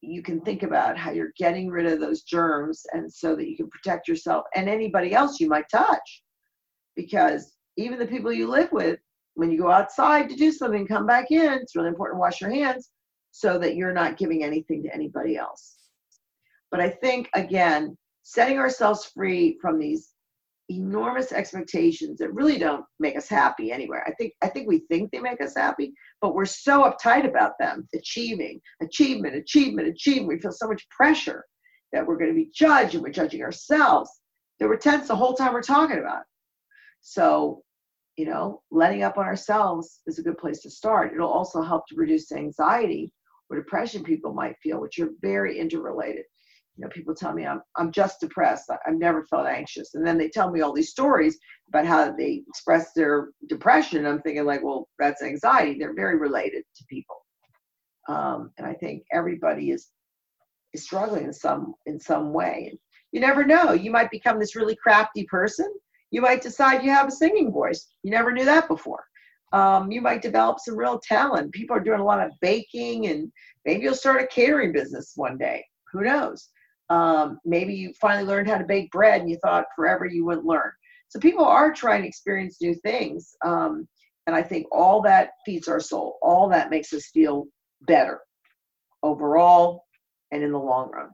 [0.00, 3.56] you can think about how you're getting rid of those germs and so that you
[3.56, 6.22] can protect yourself and anybody else you might touch
[6.96, 8.98] because even the people you live with
[9.34, 12.40] when you go outside to do something come back in it's really important to wash
[12.40, 12.90] your hands
[13.30, 15.76] so that you're not giving anything to anybody else
[16.70, 20.12] but i think again setting ourselves free from these
[20.68, 24.04] enormous expectations that really don't make us happy anywhere.
[24.06, 27.52] I think I think we think they make us happy, but we're so uptight about
[27.58, 30.28] them achieving, achievement, achievement, achievement.
[30.28, 31.44] We feel so much pressure
[31.92, 34.10] that we're going to be judged and we're judging ourselves
[34.58, 36.22] that we're tense the whole time we're talking about.
[37.02, 37.62] So,
[38.16, 41.12] you know, letting up on ourselves is a good place to start.
[41.12, 43.12] It'll also help to reduce anxiety
[43.50, 46.24] or depression people might feel, which are very interrelated
[46.76, 48.70] you know, people tell me I'm I'm just depressed.
[48.70, 51.38] I've never felt anxious, and then they tell me all these stories
[51.68, 54.06] about how they express their depression.
[54.06, 55.78] I'm thinking like, well, that's anxiety.
[55.78, 57.16] They're very related to people,
[58.08, 59.88] um, and I think everybody is
[60.72, 62.78] is struggling in some in some way.
[63.12, 63.72] You never know.
[63.72, 65.70] You might become this really crafty person,
[66.12, 67.88] You might decide you have a singing voice.
[68.04, 69.02] You never knew that before.
[69.52, 71.52] Um, you might develop some real talent.
[71.52, 73.32] People are doing a lot of baking, and
[73.64, 75.64] maybe you'll start a catering business one day.
[75.92, 76.48] Who knows?
[76.90, 80.46] Um, maybe you finally learned how to bake bread and you thought forever you wouldn't
[80.46, 80.70] learn.
[81.08, 83.34] So people are trying to experience new things.
[83.44, 83.88] Um,
[84.26, 86.18] and I think all that feeds our soul.
[86.22, 87.46] All that makes us feel
[87.82, 88.20] better
[89.02, 89.84] overall
[90.30, 91.08] and in the long run.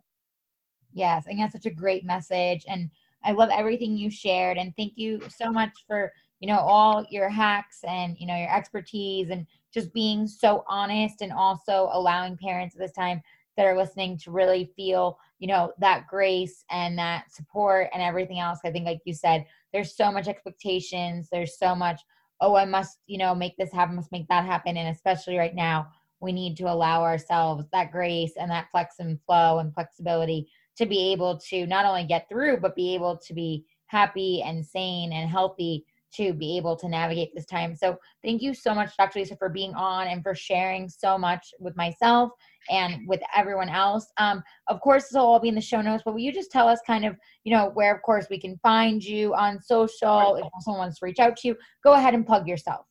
[0.92, 2.64] Yes, and that's such a great message.
[2.68, 2.90] And
[3.24, 4.58] I love everything you shared.
[4.58, 8.54] And thank you so much for, you know, all your hacks and, you know, your
[8.54, 13.20] expertise and just being so honest and also allowing parents at this time
[13.56, 18.38] that are listening to really feel, you know, that grace and that support and everything
[18.38, 18.60] else.
[18.64, 21.28] I think, like you said, there's so much expectations.
[21.30, 22.00] There's so much,
[22.40, 24.76] oh, I must, you know, make this happen, must make that happen.
[24.76, 25.88] And especially right now,
[26.20, 30.48] we need to allow ourselves that grace and that flex and flow and flexibility
[30.78, 34.64] to be able to not only get through, but be able to be happy and
[34.64, 37.76] sane and healthy to be able to navigate this time.
[37.76, 39.18] So thank you so much, Dr.
[39.18, 42.30] Lisa, for being on and for sharing so much with myself
[42.70, 44.06] and with everyone else.
[44.16, 46.50] Um, of course, this will all be in the show notes, but will you just
[46.50, 47.14] tell us kind of,
[47.44, 50.36] you know, where, of course, we can find you on social?
[50.36, 52.86] If someone wants to reach out to you, go ahead and plug yourself.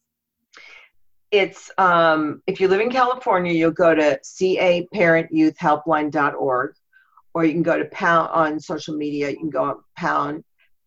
[1.32, 6.76] It's, um, if you live in California, you'll go to caparentyouthhelpline.org
[7.38, 9.30] or you can go to pound on social media.
[9.30, 10.44] You can go on pound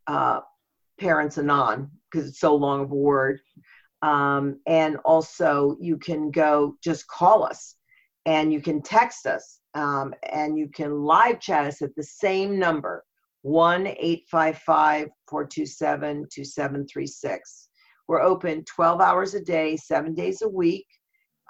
[0.09, 0.41] uh,
[0.99, 3.39] parents anon because it's so long of a word.
[4.03, 7.77] Um, and also, you can go just call us
[8.27, 12.59] and you can text us um, and you can live chat us at the same
[12.59, 13.05] number
[13.43, 17.69] 1 855 427 2736.
[18.09, 20.87] We're open 12 hours a day, seven days a week,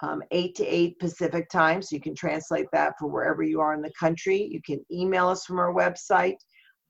[0.01, 1.81] um, 8 to 8 Pacific time.
[1.81, 4.49] So you can translate that for wherever you are in the country.
[4.51, 6.37] You can email us from our website.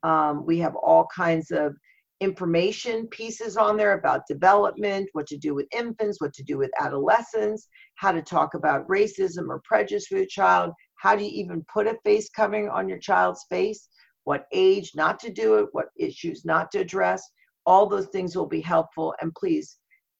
[0.03, 1.75] Um, we have all kinds of
[2.21, 6.69] information pieces on there about development, what to do with infants, what to do with
[6.79, 11.65] adolescents, how to talk about racism or prejudice with your child, how do you even
[11.73, 13.89] put a face covering on your child's face,
[14.23, 17.27] what age not to do it, what issues not to address.
[17.65, 19.15] All those things will be helpful.
[19.19, 19.77] And please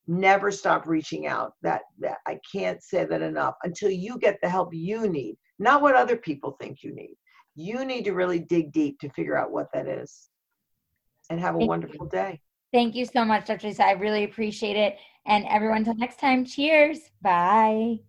[0.07, 1.53] never stop reaching out.
[1.61, 5.81] That, that I can't say that enough until you get the help you need, not
[5.81, 7.15] what other people think you need.
[7.55, 10.29] You need to really dig deep to figure out what that is
[11.29, 12.11] and have a Thank wonderful you.
[12.11, 12.41] day.
[12.73, 13.67] Thank you so much, Dr.
[13.67, 13.85] Lisa.
[13.85, 14.97] I really appreciate it.
[15.25, 16.99] And everyone, until next time, cheers.
[17.21, 17.99] Bye.